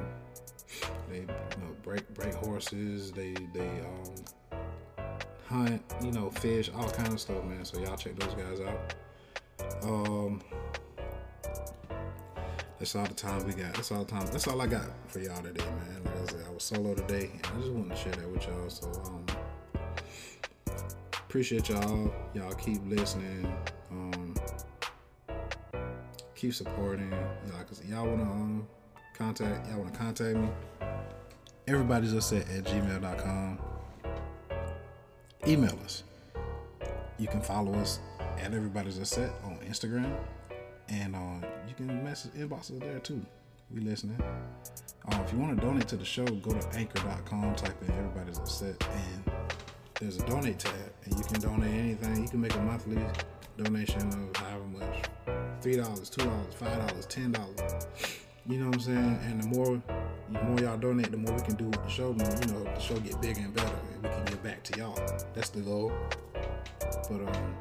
[1.10, 3.12] they you know, break break horses.
[3.12, 4.14] They they um,
[5.52, 7.66] hunt, you know, fish, all kind of stuff, man.
[7.66, 8.96] So y'all check those guys out.
[9.84, 10.42] Um,
[12.80, 13.74] that's all the time we got.
[13.74, 14.26] That's all the time.
[14.28, 16.04] That's all I got for y'all today, man.
[16.04, 18.48] Like I said, I was solo today, and I just wanted to share that with
[18.48, 18.70] y'all.
[18.70, 19.26] So um,
[21.14, 22.14] appreciate y'all.
[22.34, 23.54] Y'all keep listening.
[23.92, 24.34] Um,
[26.36, 27.12] keep supporting.
[27.12, 28.68] Y'all, cause y'all wanna um,
[29.16, 29.70] contact.
[29.70, 30.50] Y'all wanna contact me.
[31.68, 33.60] Everybody's upset at gmail.com
[35.48, 36.04] email us.
[37.18, 38.00] You can follow us
[38.40, 40.16] at Everybody's Upset on Instagram,
[40.90, 43.24] and uh, you can message inbox us there too.
[43.74, 44.22] We listening.
[44.22, 48.38] Uh, if you want to donate to the show, go to anchor.com, type in Everybody's
[48.40, 49.32] Upset, and
[50.00, 50.74] there's a donate tab,
[51.06, 52.24] and you can donate anything.
[52.24, 52.98] You can make a monthly
[53.58, 55.04] donation of however much
[55.62, 57.88] $3, $2, $5, $10.
[58.48, 59.20] You know what I'm saying?
[59.26, 59.82] And the more
[60.34, 62.14] the more y'all donate, the more we can do with the show.
[62.14, 64.80] More, you know, the show get bigger and better, and we can get back to
[64.80, 64.96] y'all.
[65.34, 65.92] That's the goal.
[66.34, 67.56] But um,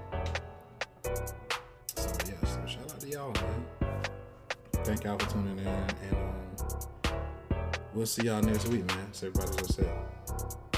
[1.95, 3.65] so yeah, so shout out to y'all, man.
[4.85, 7.15] Thank y'all for tuning in, and um,
[7.95, 9.13] we'll see y'all next week, man.
[9.13, 10.70] So everybody's upset.